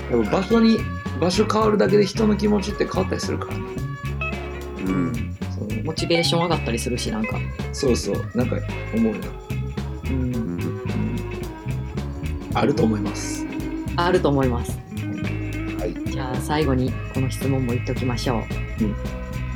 [0.09, 0.79] でも場所に
[1.21, 3.65] 場所変わるだけで人の気持ちって変わったりするからね
[4.87, 5.37] うん。
[5.59, 7.39] そうモチベーション上がったりするし、なんか。
[7.73, 8.57] そうそうなんか
[8.95, 9.19] 思うな、
[10.11, 10.35] うん。
[10.35, 10.71] うん、
[12.55, 13.47] あると思います
[13.97, 14.79] あると思います。
[15.79, 16.11] はい。
[16.11, 18.39] じゃあ最後にこの質問も言っておきましょ
[18.81, 18.85] う。
[18.85, 18.95] うん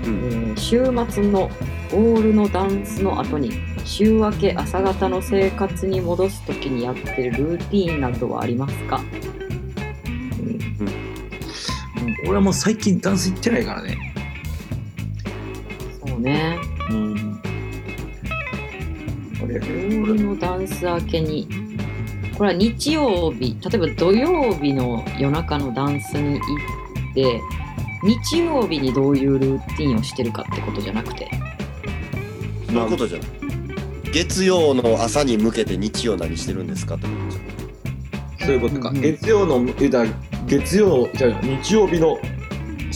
[0.02, 1.50] えー週末の
[1.92, 3.52] オールのダンスの後に
[3.84, 9.00] 週明け朝方の生活に戻す時にやってるルーティーンなどはありますか？
[10.38, 14.14] うん、うん、俺はもう最近ダンス行ってないからね。
[16.06, 16.58] そうね。
[16.90, 17.14] うん。
[19.48, 19.60] で曜
[20.14, 21.48] 日のダンス明けに
[22.38, 27.40] これは日曜日例えば土曜日の夜中のダンスに行って
[28.02, 31.28] 日曜日にどういうルーティンをしてるかってことじゃなくて。
[32.66, 33.28] そういうことじゃない
[34.12, 39.02] 月曜の朝に向けて日曜何してるんですかってことじゃんそういうことか、うんうん。
[39.02, 40.10] 月曜の言うたら
[40.46, 42.18] 月曜じゃあ日曜日の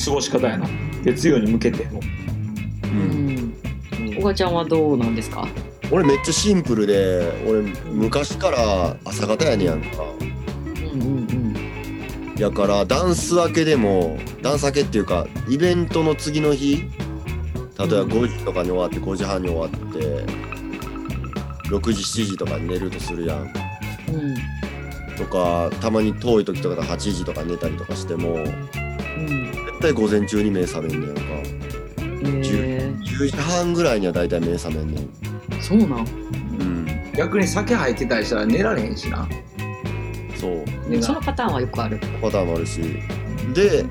[0.05, 0.66] 過ごし方やな。
[1.05, 2.00] 月曜に向けての、
[2.85, 3.55] うん。
[4.18, 5.46] おがちゃんはどうなんですか？
[5.92, 7.61] 俺めっちゃシンプルで俺
[7.92, 10.03] 昔から朝方やねやんか。
[10.94, 12.35] うんうんうん。
[12.38, 16.90] やからダンス明けでもダンス明けっていうかイベントの次の日
[17.79, 18.11] 例えばうん。
[18.11, 20.24] 5時とかに終わって5時半に終わって
[21.64, 23.38] 6時7時とかに寝るとするやん。
[23.42, 23.50] うん。
[25.16, 31.14] とかたまに遠い時とかで8時とか寝たりとかしてもうん絶対午前中に目覚めんねやん。
[31.14, 35.05] かへ10時半ぐらいには大体目覚めんねん。
[35.05, 35.88] えそうなん？
[35.90, 36.87] うん。
[37.16, 39.29] 逆に酒入ってたりしたら寝られへんしな。
[40.37, 40.64] そう。
[41.03, 41.98] そのパターンはよくある。
[42.20, 42.81] パターンもあるし。
[43.55, 43.85] で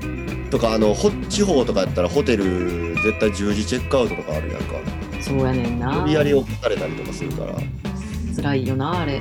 [0.50, 4.73] とかあのほ地方とかやったらホテル絶対10時チェックアウトとかあるやんか
[5.24, 6.00] そうやねんな。
[6.02, 7.56] 無理やり起こされたりとかするから。
[8.36, 9.18] 辛いよなあれ。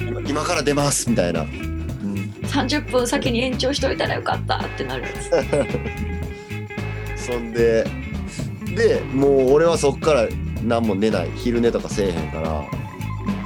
[0.00, 1.48] 今 今から出ますみたいな、うん、
[2.44, 5.02] 30分先に延長しといたらよかったってなる。
[5.02, 5.08] や
[7.16, 7.84] つそんで
[8.74, 10.26] でもう俺はそっから
[10.64, 11.28] 何も寝ない。
[11.36, 12.64] 昼寝とかせえへんから。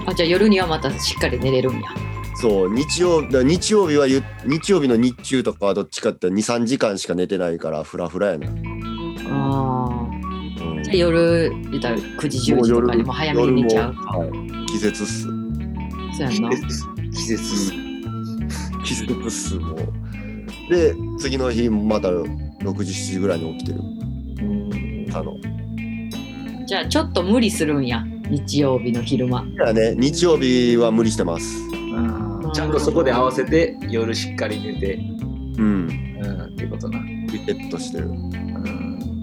[0.06, 1.88] あじゃあ夜にはまたしっかり寝れるんや。
[2.36, 8.48] そう日曜日曜日はゆ日曜日の日中とかはどっちかって23時間しか寝てないからフラフラやね、
[9.30, 9.83] あう
[10.96, 13.94] 夜言ったら9時10時とかにも早めに寝ちゃう。
[13.94, 15.22] 夜もはい、季節っす。
[15.22, 16.50] そうやんな。
[16.50, 17.72] 季節
[18.84, 19.78] 季節っすもう。
[20.70, 22.32] で次の日また6
[22.84, 23.80] 時7時ぐらいに起きてる。
[25.16, 25.36] あの。
[26.66, 29.42] じゃあちょっと無理するんや日曜日の昼間。
[29.42, 31.58] いやね日曜日は無理してます。
[31.72, 32.50] うん。
[32.52, 34.94] ちゃんとそこで合わせて夜しっかり寝て。
[34.94, 36.18] うん。
[36.22, 36.98] うんっていうことな。
[37.04, 38.08] リセットしてる。
[38.08, 39.13] うん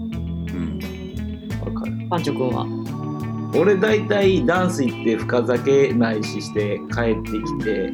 [2.12, 2.66] パンチョ君は？
[3.58, 7.90] 俺大体ダンス行って深酒ないしして帰ってきて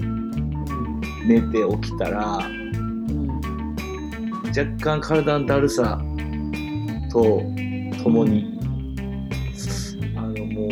[1.25, 3.29] 寝て起きたらうん
[4.49, 6.01] 若干体のだるさ
[7.13, 7.43] と
[8.03, 8.59] ともに
[10.17, 10.69] あのもう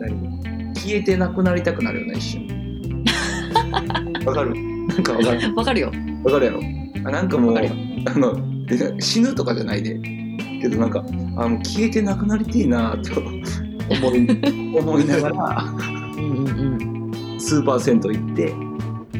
[0.00, 2.46] 何消えてなくなりたくなるよね一瞬。
[4.24, 4.54] わかる？
[4.86, 5.54] なんかわかる？
[5.56, 5.92] わかるよ。
[6.22, 6.60] わかるやろ？
[7.04, 7.62] あなんかもうあ
[8.18, 9.98] ので死ぬとかじゃないで
[10.60, 11.04] けどなんか
[11.36, 13.20] あもう消えてなくなりてえなと
[13.90, 14.28] 思い
[14.78, 15.64] 思いながら
[16.16, 16.52] うんうんう
[17.36, 17.40] ん。
[17.40, 18.52] スーパー銭湯行って。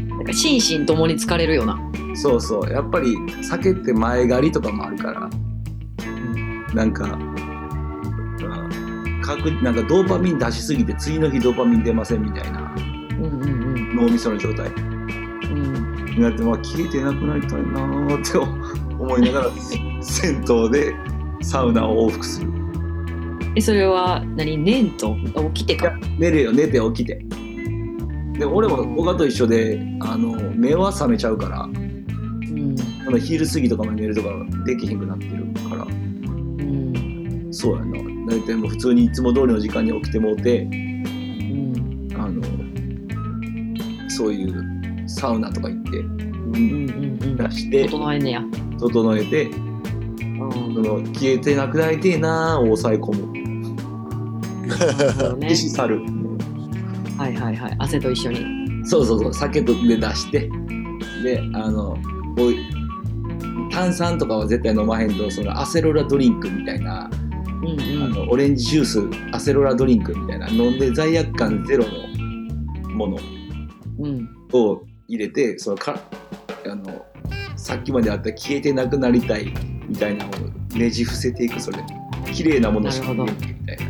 [0.09, 1.79] なんか心身ともに疲れるよな。
[2.15, 2.71] そうそう。
[2.71, 5.29] やっぱり酒って前借りとかもあるから。
[6.75, 7.35] なんか、うん、
[9.23, 12.75] 確なんかドーパミン出しすぎて次の日ドーパミン出ませんみたいな。
[13.19, 13.97] うんうんうん。
[13.97, 14.69] 脳みその状態。
[14.69, 14.73] う
[15.55, 16.05] ん。
[16.07, 18.39] になって、まあ、消えてなくなりたいなーって
[18.99, 19.51] 思いながら
[20.03, 20.95] 銭湯で
[21.43, 22.51] サウナを往復する。
[23.55, 24.59] えそれは何？
[24.59, 25.17] 年と
[25.55, 25.99] 起きてか？
[26.19, 26.53] 寝るよ。
[26.53, 27.25] 寝て起きて。
[28.39, 32.77] で俺も小川と一緒であの目は覚めちゃうからうん。
[33.07, 34.29] あの昼過ぎとかまで寝るとか
[34.67, 35.85] できへんくなってるから。
[35.85, 37.49] うん。
[37.51, 37.99] そうやな。
[38.29, 42.09] 大体もう普通にいつも通りの時間に起きてもうてうん。
[42.19, 42.43] あの
[44.11, 46.03] そういうサウナとか行って、う
[46.59, 48.43] ん出して整えんねや。
[48.79, 49.76] 整えてうん
[50.39, 53.47] その消えてなくなりてえなーを抑え込む。
[55.19, 56.01] そうね消し去る。
[57.17, 57.77] はいはいはい。
[57.79, 58.45] 汗と一緒に。
[58.87, 59.35] そうそうそう。
[59.35, 60.51] 酒とで出して。
[61.23, 61.97] であの
[62.37, 62.55] こう
[63.73, 67.11] 炭酸とかは絶対飲まへんとそのアセロラドリンクみたいな、
[67.63, 68.03] うんうん。
[68.05, 69.01] あのオレンジジュース
[69.33, 73.19] アセロラドリンクみたいな飲んで罪悪感ゼロのもの。
[74.01, 74.29] うん。
[74.53, 75.99] を入れてそのか
[76.65, 77.05] あの
[77.57, 79.53] さっきまであった消えてなくなりたい
[79.89, 80.25] みたいな。
[80.27, 80.35] のを
[80.79, 81.79] ねじ伏せていくそれ。
[82.33, 83.85] 綺麗なものしか見えないみたいな。
[83.85, 83.89] っ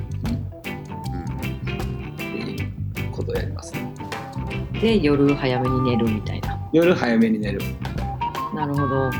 [2.16, 3.92] ていうことをやりますね。
[4.80, 6.58] で夜早めに寝るみたいな。
[6.72, 7.60] 夜早めに寝る、
[8.54, 9.10] なるほど。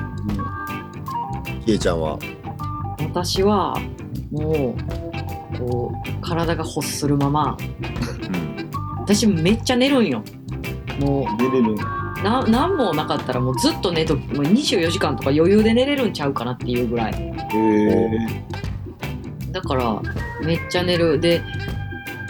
[1.65, 2.19] ひえちゃんは？
[2.99, 3.81] 私は
[4.31, 4.77] も
[5.55, 7.57] うこう体が欲するまま。
[9.01, 10.23] 私めっちゃ寝るんよ。
[11.01, 11.77] も寝れるん
[12.27, 17.15] な何もなかったらもうずっと寝ともう24時間とか余裕で寝れるんちゃうかなっていうぐらい。
[17.15, 18.43] へえ
[19.53, 20.03] だから
[20.45, 21.21] めっちゃ寝る。
[21.21, 21.41] で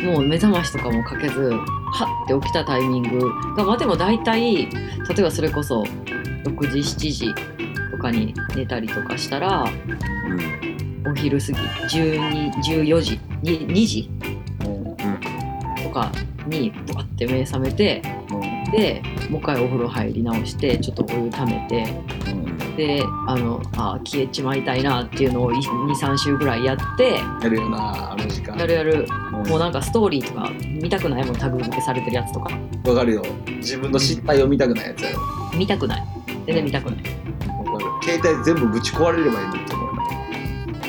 [0.02, 3.30] もう目覚ましとかもかけずはって起きたタイミング。
[3.56, 4.70] がまあでも大体例
[5.18, 5.82] えばそれこそ
[6.44, 7.34] 6時7時
[7.90, 9.64] とかに寝たりとかしたら
[11.10, 14.10] お昼過ぎ12 14時に2時
[15.82, 16.12] とか
[16.46, 18.02] にバッて目覚めて
[18.72, 21.86] でもう一回お風呂入り直してちょっとお湯ためて
[22.76, 28.56] であのあ消えちまいたいなっていうのを23週ぐらいやってやるよなあの時間。
[28.56, 29.06] やるやる。
[29.32, 29.48] うん。
[29.48, 30.50] もうなんかストーリーとか
[30.80, 32.58] 見たくないもんタグ付けされてるやつとか。
[32.84, 33.22] わかるよ。
[33.46, 35.20] 自分の失態を見たくないやつやろ。
[35.56, 36.06] 見たくない。
[36.46, 37.04] 全然見たくない。
[37.64, 37.90] わかる。
[38.02, 39.46] 携帯全部ぶち壊れればいい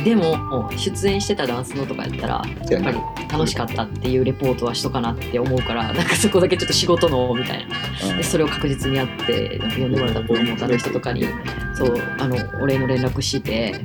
[0.08, 2.98] でも出演してたダンスのとかやったらやっぱり
[3.30, 8.16] 楽しかったっていうレポートはしとかなって思うから なんかそこだけちょっと仕事のみたいな。
[8.16, 11.26] でそれを確実にやってなんか呼んでもらったと思ったの人とかに
[11.74, 13.76] そうあのお礼の連絡して。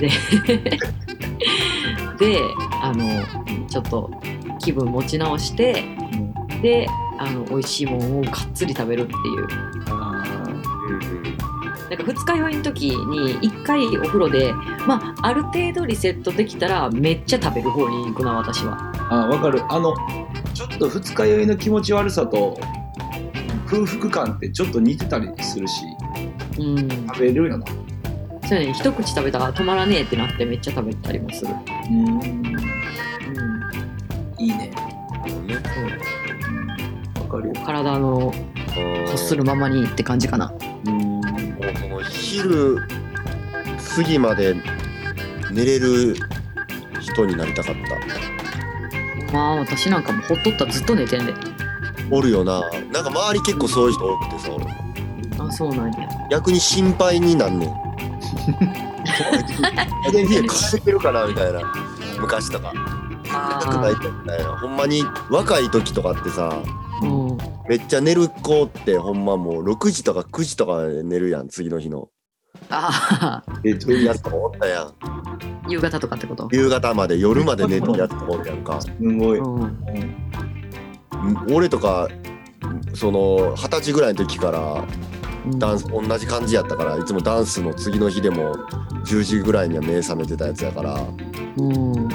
[0.00, 0.08] で
[2.18, 2.40] で
[2.82, 3.24] あの
[3.68, 4.10] ちょっと
[4.58, 5.84] 気分持ち直して
[6.60, 6.88] で
[7.20, 9.46] あの美味しいもんをがっつり食べるっていう。
[9.90, 10.24] あ
[11.92, 14.54] なんか二日酔いの時に一回お風呂で、
[14.86, 18.92] まあ、ある程度リセットできたらめっちゃ食べる方に行くな私は。
[19.10, 19.60] あわかる。
[19.70, 19.94] あの
[20.54, 22.58] ちょっと二日酔いの気持ち悪さと
[23.66, 25.82] 空腹感ってちょっと似てたりするし
[26.58, 27.66] うん、食べるよな。
[28.48, 28.72] そうやね。
[28.72, 31.52] 一口食べたら止まらねえってなってめっちゃ食べたりもする。
[31.90, 32.06] うん。
[32.06, 32.22] うん、
[34.38, 34.56] いいね。
[34.56, 34.74] ね
[37.20, 37.54] わかるよ。
[37.66, 38.32] 体の
[38.76, 40.54] 欲するままにって感じかな。
[42.32, 42.78] 昼
[43.94, 44.56] 過ぎまで
[45.50, 46.16] 寝れる
[46.98, 47.74] 人になりたかっ
[49.26, 49.34] た。
[49.34, 51.34] まあ私なんかもうほっとったらずっと寝てんで。
[52.10, 52.62] おるよな。
[52.90, 54.50] なんか周り結構そういう人多くてさ
[55.44, 56.08] あそうなんや。
[56.30, 57.68] 逆に心配になんねん。
[60.10, 61.60] 家帰ってるかなみたいな。
[62.18, 62.72] 昔とか。
[62.72, 72.08] なくないあとみたいなほんまに若い時とかってさーうん、めっちゃ寝る子ってほんまもう6時とか9時とかで寝るやん次の日の
[72.74, 74.86] あえどういうやつとかおったやん。
[74.86, 74.92] ー
[75.68, 78.80] 夕方とかってこと夕方まで夜まで寝てるやつとかおるやんか。
[78.80, 79.76] すごい、うん
[81.54, 82.08] 俺とか
[82.94, 84.84] その二十歳ぐらいの時から
[85.46, 88.54] うんダンス同じ感じやったからいつもダンスの次の日でも
[89.04, 90.94] 10時ぐらいには目覚めてたやつやから
[91.56, 92.08] うん、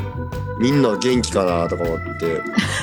[0.59, 2.41] みんな元気かなとか思って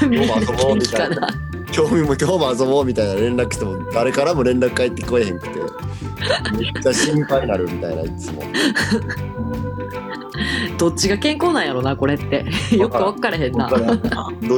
[0.08, 0.36] みんな。
[0.38, 1.28] 遊ぼうみたいなな。
[1.72, 5.58] 興味も今日も遊ぼうみたいな連絡しても誰からも連絡返ってこえへんくて
[6.56, 8.42] めっちゃ心配になるみたいないつも。
[10.78, 12.44] どっちが健康なんやろなこれって。
[12.76, 13.68] よく分からへんな。
[13.68, 13.76] ど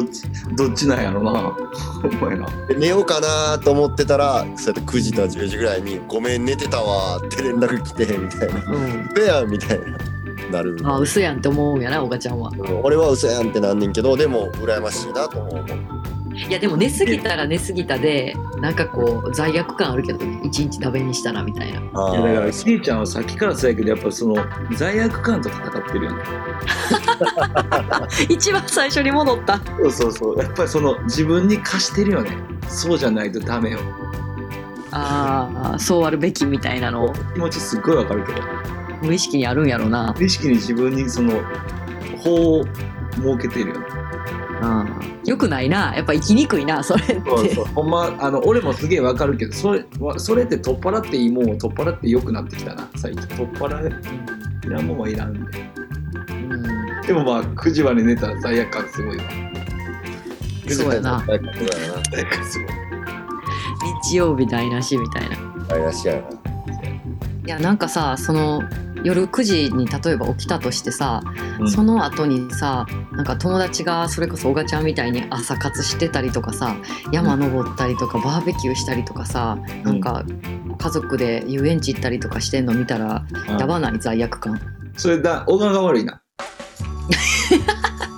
[0.00, 0.22] っち
[0.54, 8.72] どっちなんやろなほんまやなで寝ようかなと思ってたらそうやって9時とか10時ぐらいに「ごめん寝てたわ」って連絡来てみたいな。
[8.72, 9.86] うん「嘘やん」みたいな
[10.50, 12.50] なるあ嘘やんって思うんやなおがちゃんは。
[12.82, 15.64] 俺は嘘やんってなんねんけどでも羨ましいなと思う
[16.48, 21.80] いやでも寝すぎたら寝すぎたでなんかこう罪悪感あるけどね一日ダメにしたらみたいな。
[21.94, 24.36] あいやだからーしーちゃんはさっきからそうやけどやっぱその
[24.72, 26.22] 罪悪感と戦ってるよね。
[28.28, 29.58] 一番最初に戻った。
[29.58, 30.38] そうそうそう。
[30.38, 32.36] やっぱりその自分に貸してるよね。
[32.68, 33.78] そうじゃないとダメよ。
[34.92, 37.12] ああそうあるべきみたいなの。
[37.34, 38.42] 気持ちすっごいわかるけど。
[39.02, 40.14] 無意識にあるんやろうな。
[40.18, 41.32] 無意識に自分にその
[42.18, 42.64] 法を
[43.16, 43.86] 設けてるよね
[44.60, 45.20] うん。
[45.24, 45.94] よくないな。
[45.94, 47.14] やっぱ生きにくいなそれって。
[47.24, 47.64] そうそう。
[47.66, 53.26] ほんまあの俺もすげえわかるけどそれわそれって取っ払っていいもんを取っ払ってよくなってきたな最近。
[53.36, 55.40] 取っ払えいらんもんはいらんで。
[56.30, 57.06] うん。
[57.06, 59.24] でもまあ9時まで寝たら罪悪感すごいわ。
[60.68, 61.24] そうやな。
[61.26, 61.54] 罪悪感
[62.44, 62.68] すごい
[64.02, 65.36] 日曜日台無しみたいな。
[65.68, 66.20] 怪しいやな。
[67.46, 68.62] いやなんかさその
[69.04, 71.22] 夜9時に例えば起きたとしてさ、
[71.60, 71.70] うん。
[71.70, 76.76] その後にさなんか友達がそれこそおがちゃんみたいに朝活してたりとかさ
[77.12, 80.24] 山登ったりとかバーベキューしたりとかさ、なんか
[80.78, 83.58] 家族で遊園地行ったりとかしてんの見たらうん。
[83.58, 84.60] やばない罪悪感。
[84.96, 86.20] それだ小川が悪いな。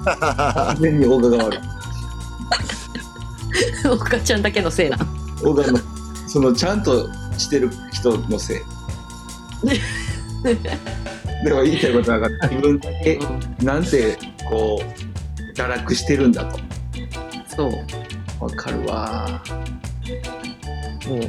[0.05, 1.61] 完全に小川が悪い。
[3.91, 4.99] おがちゃんだけのせいな
[5.43, 5.79] 小川の
[6.26, 7.09] そのちゃんと
[7.39, 8.59] してる人のせい
[11.45, 13.18] でも言いたいことは自分だけ
[13.62, 14.16] なんて
[14.49, 16.59] こう堕落してるんだと。
[17.57, 18.45] そう。
[18.45, 19.43] わかるわ。
[21.09, 21.20] もう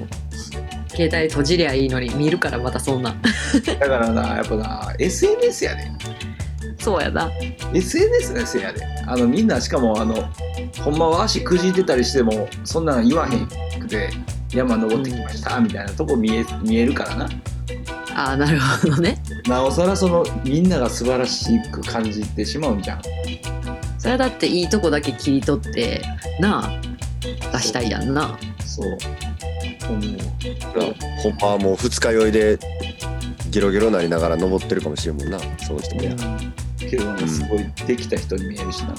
[0.89, 3.16] 携帯閉じりゃいいのに見るからまたそんな。
[3.66, 5.91] だからなやっぱな SNS やで。
[6.80, 7.30] そうやな。
[7.74, 8.82] SNS のせいやで。
[9.07, 10.30] あのみんなしかもあの
[10.84, 13.47] ほんまは足くじいてたりしてもそんなん言わへん
[13.80, 14.10] くて
[14.53, 17.30] 山登ってきましたみたいなとこ見え見えるからな
[18.20, 19.17] ああなるほどね。
[19.47, 23.01] なおさらそのみんなが素晴らしく感じてしまうんじゃん。
[23.97, 26.01] それはだっていいとこだけ切り取って
[26.38, 26.82] なあ
[27.53, 28.38] 出したいやんな。
[28.65, 28.97] そう。
[29.88, 30.01] 思う。
[31.22, 32.59] ほんまはもう二日酔いで
[33.49, 35.39] ゲロゲロなりながら登ってるかもしれんもんな。
[35.57, 36.01] そういう人も
[36.78, 38.95] けどねすごいできた人に見えるしな。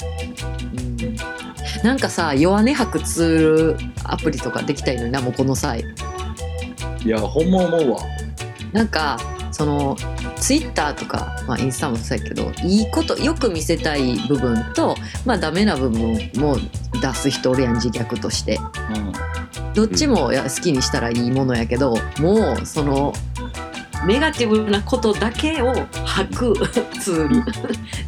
[0.72, 1.16] うん。
[1.84, 5.84] なんかさ弱音吐くツールアプリとかできたいのになもうこの際。
[7.04, 8.00] いやほんま思うわ
[8.72, 9.18] なんか
[9.50, 9.96] その
[10.36, 14.96] ツイッターとか、まあ、インスタもそうやけどいいことよく見せたい部分と
[15.26, 16.56] まあダメな部分も
[17.00, 18.58] 出す人おるやん自虐として。
[18.94, 19.12] うん。
[19.74, 23.12] どっちもや好きにしたらいいものやけどもうその
[24.06, 26.54] ネガティブなことだけを吐く
[27.00, 27.44] ツール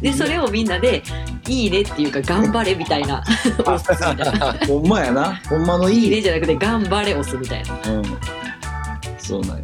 [0.01, 1.03] でそれをみんなで
[1.47, 3.23] 「いいね」っていうか「頑張れ」みたいな。
[3.65, 5.35] 押すみたいなほんまやな。
[5.47, 6.03] ほんまの「いい。
[6.05, 7.91] いいね」じゃなくて「頑張れ」押すみたいな。
[7.91, 8.03] うん。
[9.19, 9.63] そうなん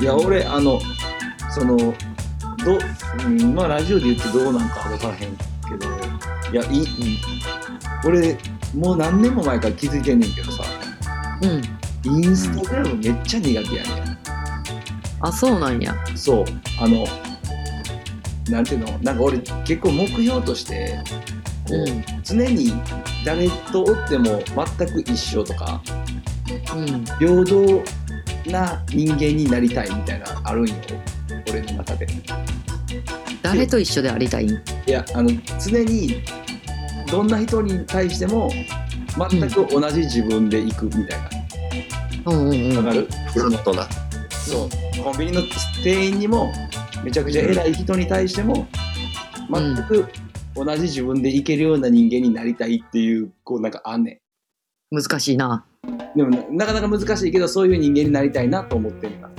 [0.00, 0.80] いや俺あの
[1.50, 1.94] そのど
[3.26, 5.44] うんまあラジオで言ってどうなんか分からへんけ
[5.76, 8.08] どいやいい、うん。
[8.08, 8.38] 俺
[8.74, 10.64] もう何年も前から気づいてんねんけどさ
[11.42, 11.62] うん。
[12.02, 14.18] インスタグラムめっちゃ苦手やねん。
[15.20, 15.94] あそうなんや。
[16.16, 16.44] そう。
[16.80, 17.06] あの
[18.48, 18.98] なんていうの？
[19.00, 20.98] なんか俺結構目標として
[21.68, 22.04] こう、うん。
[22.22, 22.72] 常に
[23.24, 24.42] 誰とおっても
[24.78, 25.82] 全く一緒とか
[26.74, 27.04] うん。
[27.18, 27.82] 平等
[28.46, 30.74] な人間になりたいみたいなあるんよ
[31.50, 32.06] 俺の中で。
[33.42, 34.46] 誰と一緒でありたい？
[34.46, 34.54] んい
[34.86, 36.22] やあの常に
[37.10, 38.50] どんな人に対しても
[39.30, 41.20] 全く同じ自分でいくみたい
[42.26, 42.84] うんうんうん。
[42.84, 43.08] かる？
[43.32, 43.86] フラットな。
[44.30, 44.68] そう。
[45.02, 45.42] コンビニの
[45.82, 46.52] 店員にも
[47.02, 48.66] めちゃくちゃ偉い人に対しても
[49.50, 50.08] うん全く
[50.54, 54.20] 同じ自分でいけるような人間になりたいっていうこうなんかあんね
[54.90, 55.54] 難しいな。
[55.54, 55.64] ん
[56.14, 59.30] でもななかなか難しいけどそういう人間になりたいなと思ってんだ。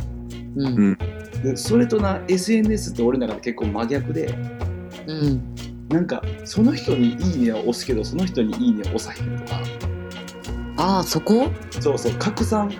[0.55, 0.97] うん。
[1.43, 4.35] でそれとな SNS って俺の中で結構真逆で
[5.07, 5.55] うん。
[5.89, 9.59] なんかその人に「いいね」を押すけどその人に「いいね」を押さへんとか。
[10.77, 11.47] ああそこ？
[11.79, 12.71] そうそう拡散？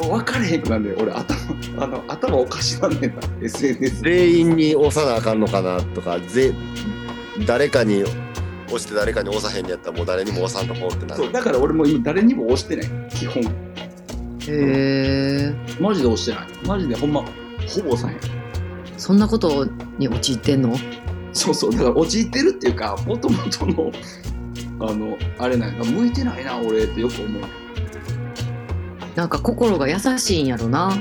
[0.00, 1.38] 分かれへんくなんで俺頭。
[1.84, 6.52] あの頭おかしなんねんな SNS 全員に押さなあかんのかなとかぜ
[7.46, 8.02] 誰かに
[8.70, 11.22] 押して誰かに押さへんのやったらもう誰にも押さんとこうってなる。
[11.24, 12.88] そうだから俺も今誰にも押してない。
[13.10, 13.42] 基本。
[13.42, 13.50] へ
[14.48, 16.48] えマジで押してない。
[16.66, 17.26] マジでほんまほ
[17.82, 18.20] ぼ押さへん。
[18.96, 19.66] そんなこと
[19.98, 20.74] に陥ってんの？
[21.32, 23.92] そうそうだから陥ってるっていうかもともとの
[24.88, 25.84] あのあれなんや。
[25.84, 27.42] 向いてないな俺ってよく思う。
[29.14, 30.92] なんか心が優しいんやろな。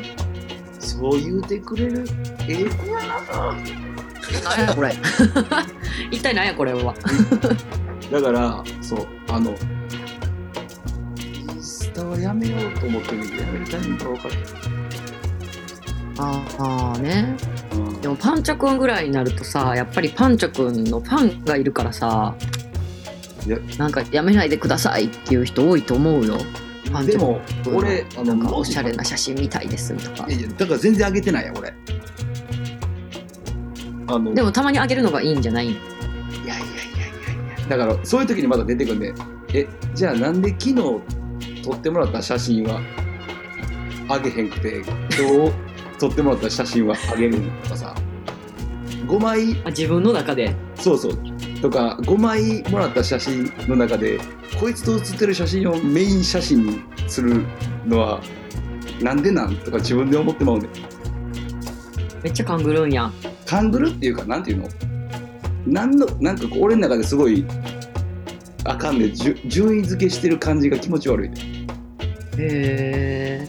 [0.79, 2.05] そう言うてくれる
[2.47, 2.99] ええ子や
[3.31, 3.55] な
[4.43, 4.95] 何やこれ。
[6.11, 6.93] 一体何やこれは。
[8.11, 9.51] だからそうあの
[11.21, 14.35] インスタはやめようと思ってるけどやめるタイミングが分かる
[16.17, 17.35] ああね。
[17.73, 18.01] うん。
[18.01, 22.35] でもパンチョくんぐらいになるとさやっぱりパンチョくんのファンがいるからさ
[23.77, 26.37] なんかやめないでくださいっていう人多いと思うよ。
[27.05, 27.39] でも
[27.73, 30.27] 俺あのおしゃれな写真見たいですとか。
[30.27, 31.73] いやいやだから全然上げてないやん俺
[34.09, 35.67] あのでもたまにあげるのがいいんじゃない？
[35.69, 37.67] いやいやいやいやいや。
[37.69, 39.13] だからそういう時にまだ出てくるんで
[39.53, 40.75] えじゃあなんで昨日
[41.63, 42.81] 撮ってもらった写真は
[44.09, 44.87] あげへんくて今
[45.47, 47.95] 日撮ってもらった写真はあげるんとかさ。
[49.07, 50.55] 5枚あ自分の中で？
[50.75, 51.13] そうそう。
[51.61, 54.19] とか5枚もらった写真の中で
[54.59, 57.43] こいつと写ってる写真をメイン写真にする
[57.85, 58.21] のは
[59.01, 60.69] なんでなんとか自分で思ってまうねん
[62.23, 63.11] めっちゃ勘ぐるんや
[63.49, 64.69] 勘ぐるっていうかなんていうの？
[65.65, 67.45] なんのなんかこう俺の中ですごい
[68.63, 71.35] あかんねじゅ順位付けしてる感じが気持ち悪いね。
[72.37, 73.47] へ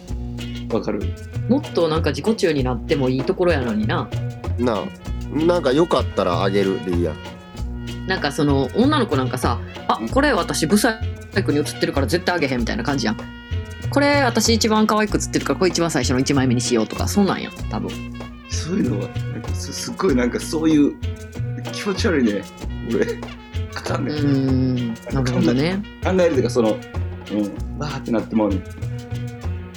[0.68, 1.00] えわかる？
[1.48, 4.08] もっとなんか自己中になってもいいところやのにな。
[4.58, 4.84] なあ。
[5.34, 7.16] なんかよかったらあげるでいいやん
[8.08, 10.98] なんかその女の子なんかさ「あこれ私ブサ
[11.36, 13.16] イクに写ってるから絶対あげへん」みたいな感じやん。
[13.90, 17.90] これ私一番可愛く写ってるからこれ一番最初の1枚目にしようとかそんなんやん多分。
[18.48, 19.08] そういうのは
[19.60, 20.94] すすっごいなんかそういう
[21.72, 22.42] 気持ち悪いね。
[22.92, 23.06] 俺。
[23.76, 24.94] あかんね、ん。
[24.94, 25.82] なるほどね。
[26.02, 27.78] 考えるというかそのうん。
[27.78, 28.62] わーってなってまうね。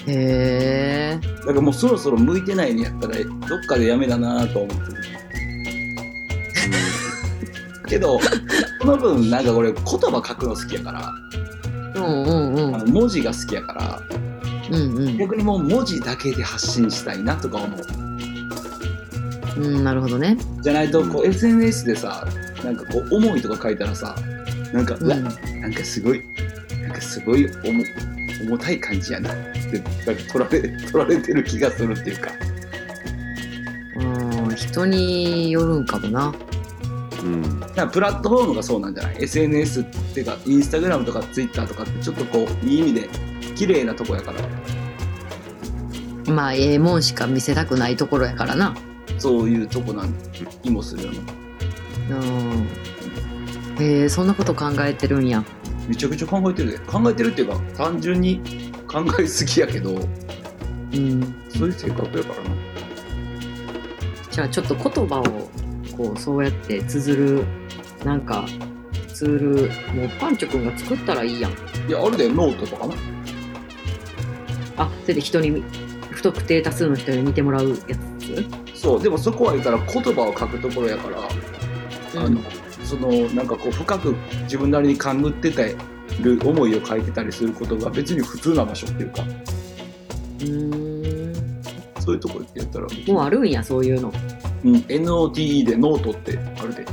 [0.07, 5.03] へえだからもうそろそろ向いてないんやったらどっかでやめだなとは思ってる。
[7.87, 8.19] けど
[8.81, 11.13] その分なんか俺言葉書くの好きやから。
[11.95, 12.75] うんうんうん。
[12.75, 14.01] あの文字が好きやから。
[14.71, 15.17] うんうん。
[15.17, 18.02] 逆にもう文字だけで発信したいなとか思う
[19.57, 20.37] うんなるほどね。
[20.61, 22.25] じゃないとこう SNS でさ
[22.63, 24.15] なんかこう思いとか書いたらさ
[24.71, 25.23] なんか、うわうん
[25.61, 26.23] なんかすごい
[26.81, 27.83] なんかすごい重
[28.41, 29.35] 重たい感じやなっ
[29.71, 32.31] てなんか取られ取られてる気がするっていうか。
[33.95, 36.33] うん人によるんかもな。
[37.23, 37.59] うん。
[37.59, 39.83] なんかプラットフォームがそうなんじゃない ?SNS っ
[40.13, 43.09] ていうかインスタグラムとかツイッターとかってちょっとこういい意味で
[43.55, 44.41] 綺麗なとこやから。
[46.33, 48.75] まあええもんしか見せたくないところやからな
[49.23, 50.13] そういうとこなん
[50.61, 51.19] 気もするよね。
[52.09, 53.81] うん。
[53.81, 55.41] へえそんなこと考えてるんや。
[55.87, 56.79] めちゃくちゃ考えてるで。
[56.79, 58.41] 考えてるっていうか単純に
[58.85, 59.95] 考えすぎやけどう
[60.97, 61.21] ん。
[61.47, 62.55] そういう性格やからな。
[64.29, 65.23] じゃあちょっと言葉を
[65.95, 67.45] こうそうやって綴る
[68.03, 68.45] なんか
[69.13, 71.51] ツールもうパンチョくんが作ったらいいやん。
[71.87, 72.95] いやあるでノートとかな。
[74.75, 75.63] あそれで人に
[76.11, 78.62] 不特定多数の人に見てもらうやつ？
[78.83, 81.17] そうでもそこは言ったら言葉を書くところやから、
[82.21, 82.37] あの
[82.83, 84.13] そのなんかこう深く
[84.43, 85.61] 自分なりに勘ぐってた
[86.21, 91.63] る思いを書いてたりすることが別に普通な場所っていうかうーん。
[92.01, 94.13] そういうところって言ったらもうあるんやそういうの。
[94.65, 96.81] うん NOTE でノートってあるで。
[96.81, 96.85] へ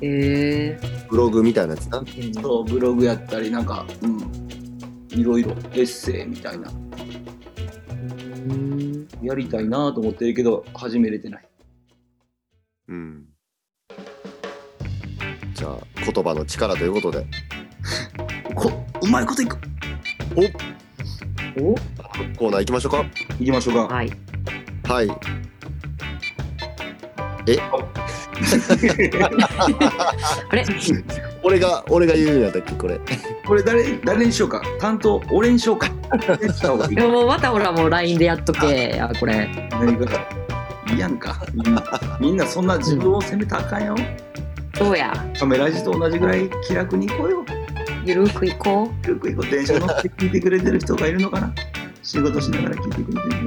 [0.00, 0.80] え。
[1.08, 2.02] ブログみたいなやつな。
[2.42, 4.18] そうブログやったりなんかうん
[5.10, 6.68] いろいろエッセイみたいな。
[8.48, 8.85] うん
[9.22, 11.48] やりたいなと思ってるけど始めれてない。
[12.88, 13.24] うん。
[15.54, 15.78] じゃあ、
[16.12, 17.26] 言葉の力ということで、
[18.54, 18.70] こ
[19.02, 19.58] うまいこといく。
[20.36, 21.74] お。
[22.36, 23.04] コーナー行きましょうか。
[23.40, 23.94] いきましょうか。
[23.94, 24.12] はい。
[24.84, 25.08] はい。
[27.48, 27.58] え？
[30.50, 30.64] あれ？
[31.46, 32.98] 俺が、俺が言うんやったっけ、これ。
[33.46, 34.60] これ誰誰にしようか？
[34.80, 35.88] 担当俺にしようか。
[36.12, 38.88] 俺にした方がいいもうまたほらもう LINE でやっとけ。
[38.96, 39.48] やこれ。
[39.70, 40.06] 何が？
[40.90, 41.40] いいやんか。
[41.54, 41.84] みんな
[42.20, 43.94] みんなそんな自分を責めたらあかんよ。
[44.74, 45.12] そうや。
[45.38, 47.44] カメラジと同じぐらい気楽に行こうよ。
[48.04, 49.50] ゆるくいこゆるく行こう。
[49.50, 51.54] 電車乗って聞いてくれてる人がいるのかな？
[52.02, 53.44] 仕事しながら聞いてくれてる人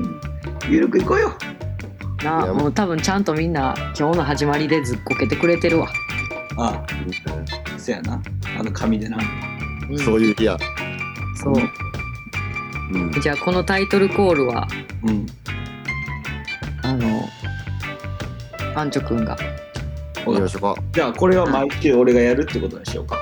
[0.70, 1.34] にゆるく行こうよ。
[2.22, 5.90] うないやもう多分ちゃんとみんな今日の始まりでずっこけてくれてるわ、
[6.58, 8.22] ああそやな。
[8.60, 9.18] あの紙でな。
[9.90, 10.00] うん。
[10.00, 10.58] そういう日や。
[11.36, 11.54] そう。
[12.94, 13.12] うん。
[13.22, 14.68] じゃあこのタイトルコールは
[15.04, 15.26] うん。
[16.84, 17.24] あの
[18.74, 19.38] パンチョくんが。
[20.26, 20.76] 行きましょうか。
[20.94, 23.18] じゃあこれは毎週俺がやるってことにしようか。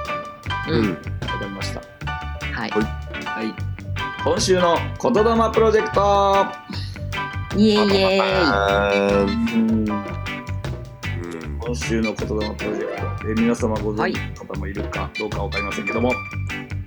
[0.70, 1.82] うん、わかりました。
[2.52, 2.70] はい。
[2.72, 3.54] はい。
[4.24, 5.24] 今週の言霊
[5.54, 6.46] プロジェクト。
[7.56, 8.20] イエイイエイ。
[9.22, 10.17] うん
[11.68, 16.14] 今週の言霊プロジェクト、えー皆様ご存知の方もいるかどうかわかりませんけども、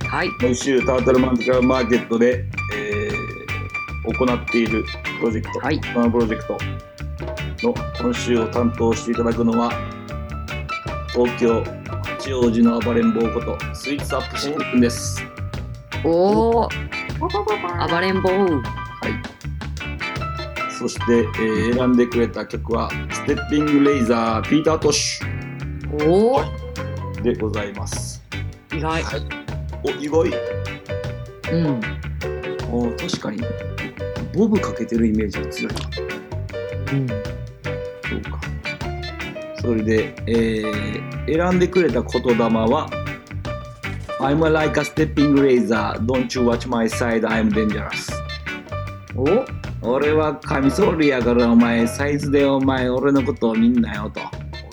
[0.08, 0.28] はい。
[0.40, 4.82] 今週タートルマントマーケットで、えー行っている
[5.20, 5.78] プロジェクト、はい。
[5.78, 6.56] このプロジェクト
[7.68, 9.70] の今週を担当していただくのは
[11.12, 11.62] 東京
[12.02, 15.22] 八王子の暴れん坊ことスイーツアップシンくんです。
[16.02, 16.68] おお
[17.20, 18.30] 暴れん坊。
[18.30, 19.39] はい。
[20.80, 24.48] そして、えー選んでくれた曲はステッピングレイザー。
[24.48, 25.22] ピーター・トッシ
[26.08, 28.22] おおュでございます。
[28.72, 29.02] 意外。
[29.84, 30.32] お、意外。
[31.52, 31.80] うん。
[32.72, 33.42] お確かに。
[34.34, 35.80] ボブかけてるイメージが強いな。
[36.92, 37.06] うん。
[37.08, 37.14] そ
[38.16, 38.40] うか。
[39.60, 42.88] それで、えー選んでくれた言霊は
[44.18, 45.98] I'm like a stepping razor.
[46.06, 47.28] Don't you watch my side.
[47.28, 48.10] I'm dangerous.
[49.14, 49.59] お？
[49.82, 54.20] 俺はカミソールやからお前サイズでお前俺のことを見んなよと。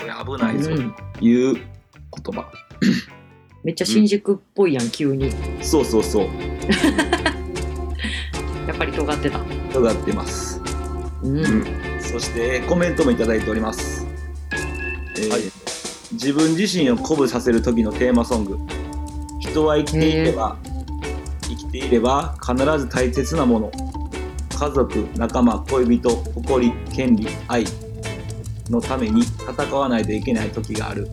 [0.03, 1.63] 俺危ないぞうんという言
[2.35, 2.51] 葉、
[3.63, 5.31] めっちゃ新宿っぽいやん急に。
[5.61, 6.25] そうそうそう。
[8.67, 9.39] やっぱり尖ってた。
[9.71, 10.61] 尖ってます。
[11.23, 11.63] うん。
[12.01, 14.05] そしてコメントもいただいております、
[15.17, 15.41] えーはい。
[16.13, 18.57] 自分自身を鼓舞させる時のテーマソング。
[19.39, 20.57] 人は生きていれば
[21.43, 23.71] 生きていれば必ず大切なもの
[24.57, 27.65] 家族仲間恋人誇り権利愛
[28.69, 31.07] のために戦わないといけない時がある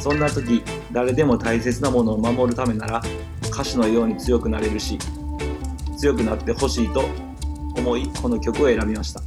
[0.00, 3.02] そんな時誰でも大切なものを守るためなら
[3.50, 4.98] 歌手のように強くなれるし
[5.98, 7.04] 強くなってほしいと
[7.76, 9.20] 思いこの曲を選びました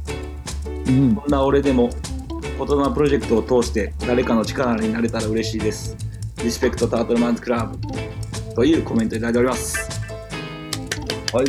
[0.86, 1.90] うんこんな俺でも
[2.58, 5.96] 言霊プロジェクトを通して誰かの力になれたら嬉しいです。
[6.42, 7.78] リスペクトタートルマンズクラブ
[8.54, 9.88] というコメントいただいております。
[11.32, 11.46] はい、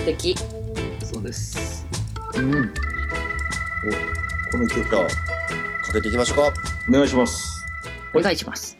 [0.00, 0.34] 素敵
[1.04, 1.86] そうです。
[2.34, 2.72] うん
[4.50, 5.06] この曲か
[5.92, 6.54] けていきましょうか。
[6.88, 7.62] お願いします。
[8.14, 8.76] お願いします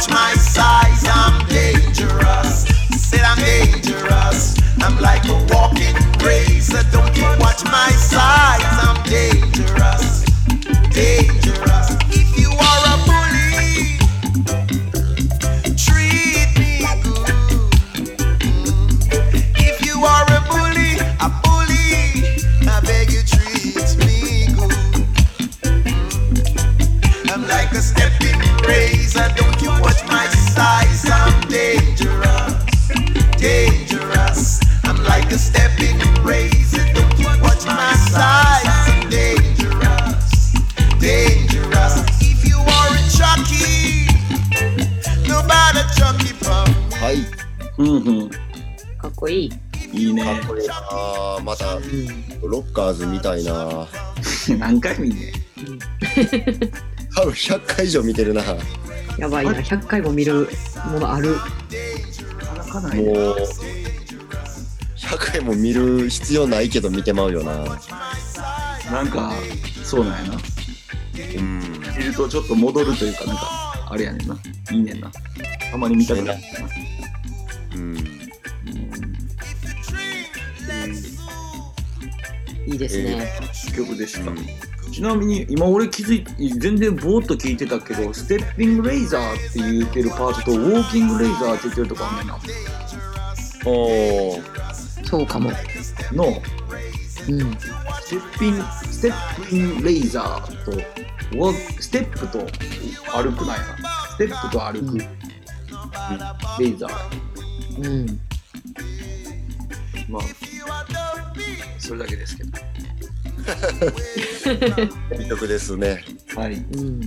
[0.00, 0.79] touch my side.
[57.40, 58.60] 100回以上見てるなも
[59.18, 60.48] やばいな、100回も見る
[60.92, 61.36] ものある。
[62.56, 63.12] なかないうね。
[64.96, 67.64] 100回も見る必要ないけど見てまうよな
[68.90, 69.32] なんか、
[69.82, 70.38] そうなんやな。
[71.38, 71.60] うん
[71.98, 74.38] 見るとちょっと戻るというか、なんか、あれやねんな。
[74.70, 75.10] いいねんな。
[75.70, 76.38] たまに見たくなる。
[77.74, 77.96] うん
[82.66, 83.32] いいですね。
[83.74, 84.30] 曲でした。
[84.30, 84.69] うん
[85.00, 92.36] ちなみに今俺気づいて全然ぼーっと聞いてたけどステッピングレイザーって言ってるパートとウォーキングレイザーって言ってるとこあんねんな
[93.64, 95.50] おーそうかも。
[96.12, 96.36] のうん。
[97.08, 102.40] ステッピンステップインレイザーとウォーステップと
[103.10, 108.20] 歩くなんやなステップと歩く、うんレイザーうん。
[110.10, 110.22] まあ
[111.78, 112.69] それだけですけど
[115.18, 116.04] いい曲ですね
[116.36, 117.00] はいうん。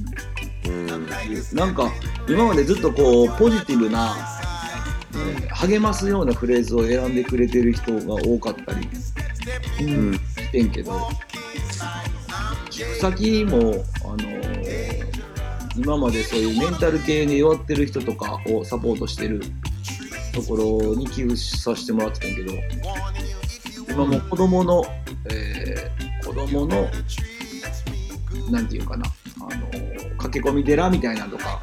[0.65, 1.07] うん
[1.53, 1.91] なんか
[2.27, 4.15] 今までずっとこうポジティブな、
[5.13, 8.88] えー励ますようなフレーズを選んでくれてる人が多かったり
[9.81, 9.84] う。
[9.84, 11.09] うんんしてんけど
[12.69, 15.03] 寄付先も、あのー
[15.75, 19.41] 今までそういうメンタル系に弱ってる人とかをサポートしてる
[20.34, 22.53] ところに寄付させてもらってたんやけど
[23.91, 24.84] 今も子供の、
[25.31, 25.62] えー子
[26.47, 26.89] 供の
[28.51, 29.05] なんていうかな、
[29.39, 31.59] あのー駆け込み寺みたいなのとか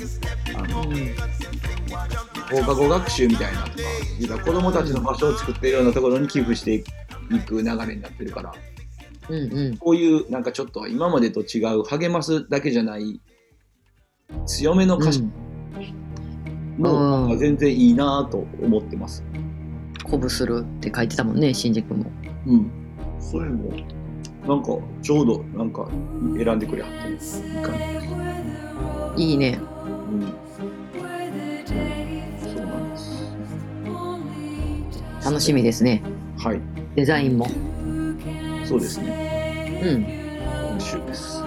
[0.55, 0.83] あの
[2.51, 3.75] 放課後学習みたいなとか
[4.19, 6.85] いうか子供たちの場所を作っているようなところに寄付してい
[7.47, 8.55] く流れになってるから
[9.31, 9.53] うん。
[9.53, 9.77] うん。
[9.79, 13.21] こういうなんかちょっと今までと違う励ますだけじゃない
[14.47, 15.31] 強めの歌詞も
[16.79, 19.25] うんなんか全然いいなと思ってます。
[19.99, 22.07] 鼓舞するって書いてたもんね、新宿も。
[22.47, 22.71] うん。
[23.21, 23.71] それも
[24.51, 25.89] なんかちょうどなんか
[26.37, 27.19] 選んでくれはっていい
[27.63, 29.23] 感じ。
[29.25, 29.61] いいね。
[30.11, 30.35] うん。
[32.43, 33.39] そうなんです。
[35.25, 36.03] 楽しみですね。
[36.37, 36.61] はい。
[36.97, 37.47] デザインも。
[38.65, 39.81] そうですね。
[39.85, 40.05] うん。
[40.73, 41.45] 今週です。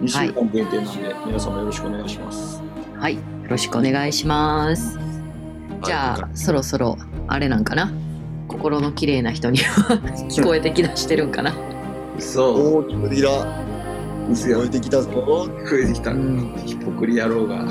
[0.00, 2.62] 2週間限定なんで、皆様よろしくお願いします。
[2.96, 3.16] はい。
[3.16, 4.96] よろしくお願いします。
[5.82, 7.92] じゃあ、そろそろ、あれなんかな
[8.46, 9.96] 心の綺麗な人には
[10.30, 11.73] 聞こえてきだしてるんかな。
[12.18, 12.76] そう。
[12.78, 13.30] 大きくリラ
[14.30, 16.10] 嘘や聞こえてきたぞ増えてきた。
[16.10, 17.66] うんヒポクリ野郎が。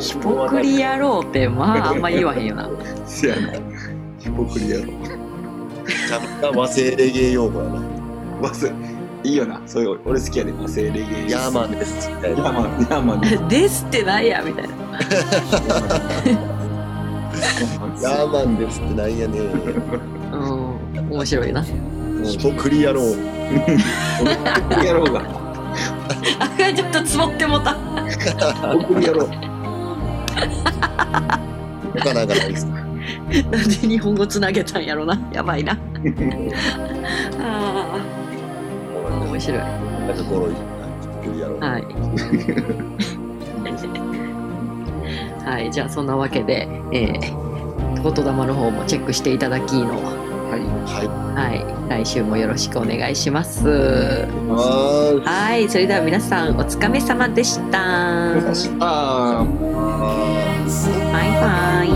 [0.00, 2.68] ヒポクリ野郎って、まあ、あんま言わへんよな。
[3.06, 3.52] せやな。
[4.18, 4.92] ヒポクリ野郎。
[5.86, 7.80] ちゃんと和製レゲエ用語やな
[8.42, 8.72] まず、
[9.24, 9.62] いいよな。
[9.66, 11.30] そういう、俺好きやで、和製レゲエ。
[11.30, 13.48] ヤーマンですヤーマンです。
[13.48, 16.57] ですってないや、みたいな。
[18.02, 19.38] ヤーマンですってなんやね
[20.32, 21.10] うん。
[21.10, 21.62] 面白いな。
[22.24, 23.16] ヒポクリ野郎ヒ
[24.68, 25.22] ポクリ野郎が。
[26.40, 27.74] あ、ちょっとつぼってもた。
[27.74, 27.78] ヒ
[28.88, 29.28] ポクリ野郎。
[31.98, 32.72] 他なんかないですか？
[32.72, 35.18] なんで日本語つなげたんやろな。
[35.32, 35.72] やばいな。
[37.40, 37.98] あ
[39.10, 39.58] あ、面白い。
[39.58, 40.56] なんかゴロいヒ
[41.08, 41.84] ポクリ野郎はい。
[45.48, 50.60] はい、じゃあそんなわけで、えー、言霊の方もチェックしていただきの、はい。
[50.84, 51.02] は
[51.34, 53.62] はい、来週もよろしくお願いします。
[53.62, 58.34] いははい、それでは皆さんお疲れ様でした。
[61.12, 61.87] バイバイ。